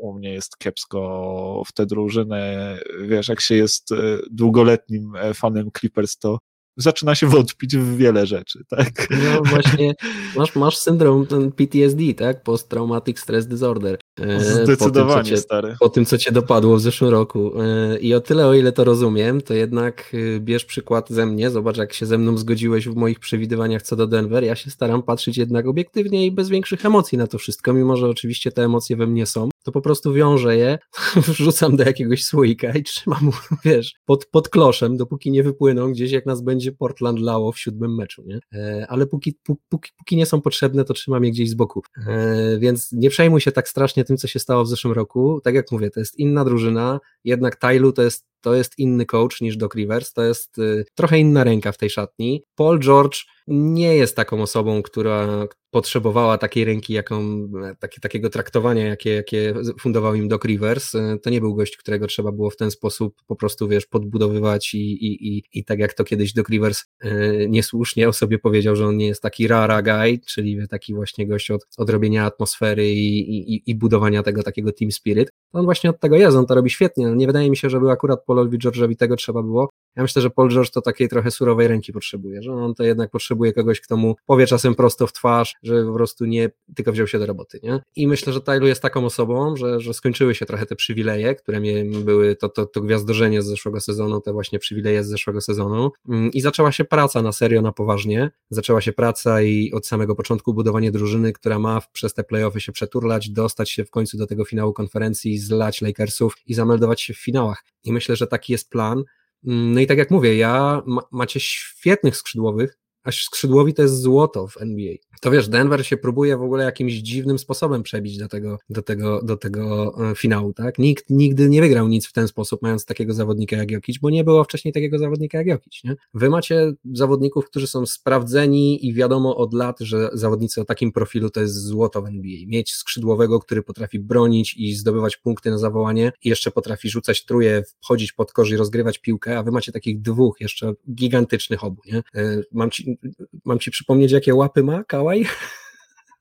[0.00, 2.78] u mnie jest kiepsko w tę drużynę.
[3.08, 3.96] Wiesz, jak się jest e,
[4.30, 6.38] długoletnim e, fanem Clippers, to
[6.76, 9.08] zaczyna się wątpić w wiele rzeczy, tak?
[9.10, 9.94] No właśnie,
[10.36, 12.42] masz, masz syndrom ten PTSD, tak?
[12.42, 13.98] Post-traumatic stress disorder.
[14.38, 15.76] Zdecydowanie, po tym, cię, stary.
[15.80, 17.62] Po tym, co cię dopadło w zeszłym roku.
[17.62, 21.50] E, I o tyle, o ile to rozumiem, to jednak e, bierz przykład ze mnie,
[21.50, 24.44] zobacz, jak się ze mną zgodziłeś w moich przewidywaniach co do Denver.
[24.44, 28.08] Ja się staram patrzeć jednak obiektywnie i bez większych emocji na to wszystko, mimo że
[28.08, 30.78] oczywiście te emocje we mnie są to po prostu wiążę je,
[31.28, 33.30] wrzucam do jakiegoś słoika i trzymam,
[33.64, 37.94] wiesz, pod, pod kloszem, dopóki nie wypłyną gdzieś, jak nas będzie Portland lało w siódmym
[37.94, 38.40] meczu, nie?
[38.54, 39.38] E, ale póki,
[39.68, 41.82] póki, póki nie są potrzebne, to trzymam je gdzieś z boku.
[42.06, 45.40] E, więc nie przejmuj się tak strasznie tym, co się stało w zeszłym roku.
[45.44, 49.40] Tak jak mówię, to jest inna drużyna, jednak Tylu to jest to jest inny coach
[49.40, 52.42] niż Doc Rivers, to jest y, trochę inna ręka w tej szatni.
[52.54, 53.16] Paul George
[53.46, 60.14] nie jest taką osobą, która potrzebowała takiej ręki, jaką, takie, takiego traktowania, jakie, jakie fundował
[60.14, 60.94] im Doc Rivers.
[60.94, 64.74] Y, to nie był gość, którego trzeba było w ten sposób po prostu, wiesz, podbudowywać
[64.74, 68.76] i, i, i, i tak jak to kiedyś Doc Rivers y, niesłusznie o sobie powiedział,
[68.76, 73.18] że on nie jest taki rara guy, czyli taki właśnie gość od, robienia atmosfery i,
[73.54, 75.30] i, i budowania tego takiego team spirit.
[75.52, 77.06] On właśnie od tego jest, on to robi świetnie.
[77.06, 79.68] Nie wydaje mi się, żeby akurat Paulowi George'owi tego trzeba było.
[79.96, 83.10] Ja myślę, że Paul George to takiej trochę surowej ręki potrzebuje, że on to jednak
[83.10, 87.06] potrzebuje kogoś, kto mu powie czasem prosto w twarz, że po prostu nie tylko wziął
[87.06, 87.80] się do roboty, nie?
[87.96, 91.60] I myślę, że Tylu jest taką osobą, że, że skończyły się trochę te przywileje, które
[92.04, 96.30] były to, to, to gwiazdorzenie z zeszłego sezonu, te właśnie przywileje z zeszłego sezonu mm,
[96.30, 98.30] i zaczęła się praca na serio, na poważnie.
[98.50, 102.72] Zaczęła się praca i od samego początku budowanie drużyny, która ma przez te playoffy się
[102.72, 107.18] przeturlać, dostać się w końcu do tego finału konferencji, zlać Lakersów i zameldować się w
[107.18, 107.64] finałach.
[107.84, 109.04] I myślę, że taki jest plan.
[109.46, 110.82] Mm, no i tak jak mówię, ja
[111.12, 114.94] macie świetnych skrzydłowych, a skrzydłowi to jest złoto w NBA.
[115.20, 119.22] To wiesz, Denver się próbuje w ogóle jakimś dziwnym sposobem przebić do tego, do tego,
[119.22, 120.78] do tego e, finału, tak?
[120.78, 124.24] Nikt nigdy nie wygrał nic w ten sposób, mając takiego zawodnika jak Jokic, bo nie
[124.24, 125.96] było wcześniej takiego zawodnika jak Jokic, nie?
[126.14, 131.30] Wy macie zawodników, którzy są sprawdzeni i wiadomo od lat, że zawodnicy o takim profilu
[131.30, 132.38] to jest złoto w NBA.
[132.46, 137.62] Mieć skrzydłowego, który potrafi bronić i zdobywać punkty na zawołanie i jeszcze potrafi rzucać truje,
[137.82, 142.02] wchodzić pod korzy i rozgrywać piłkę, a wy macie takich dwóch jeszcze gigantycznych obu, nie?
[142.14, 142.95] E, mam ci,
[143.44, 145.26] mam ci przypomnieć, jakie łapy ma Kałaj?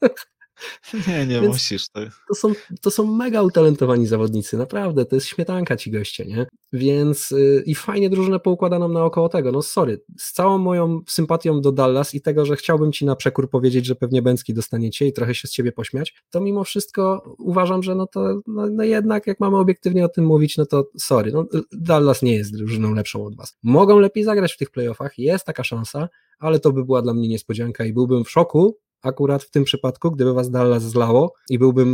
[1.08, 1.90] Nie, nie Więc musisz.
[1.90, 2.00] To...
[2.28, 6.48] To, są, to są mega utalentowani zawodnicy, naprawdę, to jest śmietanka ci goście, nie?
[6.74, 11.72] Więc yy, i fajnie drużynę poukładaną naokoło tego, no sorry, z całą moją sympatią do
[11.72, 15.36] Dallas i tego, że chciałbym ci na przekór powiedzieć, że pewnie Bęcki dostaniecie i trochę
[15.36, 19.40] się z ciebie pośmiać, to mimo wszystko uważam, że no to no, no jednak jak
[19.40, 23.36] mamy obiektywnie o tym mówić, no to sorry, no Dallas nie jest drużyną lepszą od
[23.36, 23.58] was.
[23.64, 27.28] Mogą lepiej zagrać w tych playoffach, jest taka szansa, ale to by była dla mnie
[27.28, 31.90] niespodzianka i byłbym w szoku, akurat w tym przypadku, gdyby was Dallas zlało i byłbym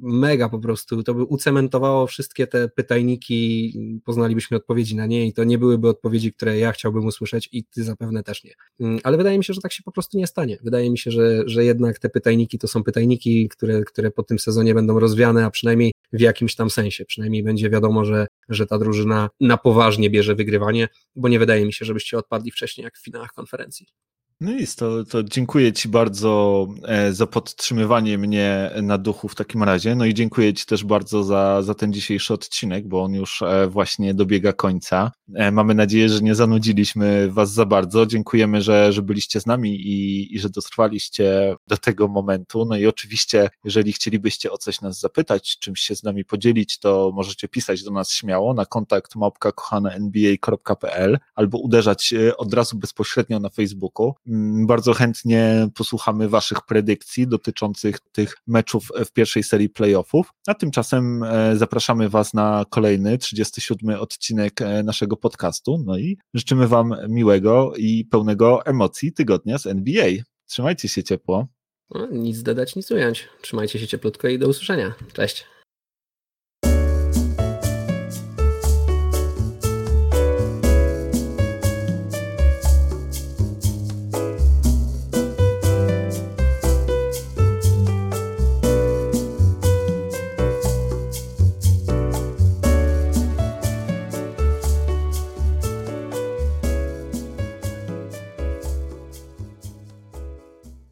[0.00, 3.72] mega po prostu, to by ucementowało wszystkie te pytajniki,
[4.04, 7.84] poznalibyśmy odpowiedzi na nie i to nie byłyby odpowiedzi, które ja chciałbym usłyszeć i ty
[7.84, 8.52] zapewne też nie.
[8.80, 10.58] Mm, ale wydaje mi się, że tak się po prostu nie stanie.
[10.62, 14.38] Wydaje mi się, że, że jednak te pytajniki to są pytajniki, które, które po tym
[14.38, 17.04] sezonie będą rozwiane, a przynajmniej w jakimś tam sensie.
[17.04, 21.72] Przynajmniej będzie wiadomo, że, że ta drużyna na poważnie bierze wygrywanie, bo nie wydaje mi
[21.72, 23.86] się, żebyście odpadli wcześniej jak w finałach konferencji.
[24.40, 29.62] No i to, to dziękuję Ci bardzo e, za podtrzymywanie mnie na duchu w takim
[29.62, 29.94] razie.
[29.94, 33.66] No i dziękuję Ci też bardzo za, za ten dzisiejszy odcinek, bo on już e,
[33.66, 35.12] właśnie dobiega końca.
[35.34, 38.06] E, mamy nadzieję, że nie zanudziliśmy Was za bardzo.
[38.06, 42.64] Dziękujemy, że, że byliście z nami i, i że dotrwaliście do tego momentu.
[42.64, 47.12] No i oczywiście, jeżeli chcielibyście o coś nas zapytać, czymś się z nami podzielić, to
[47.14, 49.52] możecie pisać do nas śmiało na kontakt małpka
[51.34, 54.14] albo uderzać od razu bezpośrednio na Facebooku.
[54.28, 60.32] Mm, bardzo chętnie posłuchamy Waszych predykcji dotyczących tych meczów w pierwszej serii playoffów.
[60.46, 65.82] A tymczasem e, zapraszamy Was na kolejny, 37 odcinek e, naszego podcastu.
[65.86, 70.08] No i życzymy Wam miłego i pełnego emocji tygodnia z NBA.
[70.46, 71.46] Trzymajcie się ciepło.
[71.90, 73.28] No, nic dodać, nic ująć.
[73.42, 74.94] Trzymajcie się cieplutko i do usłyszenia.
[75.12, 75.55] Cześć.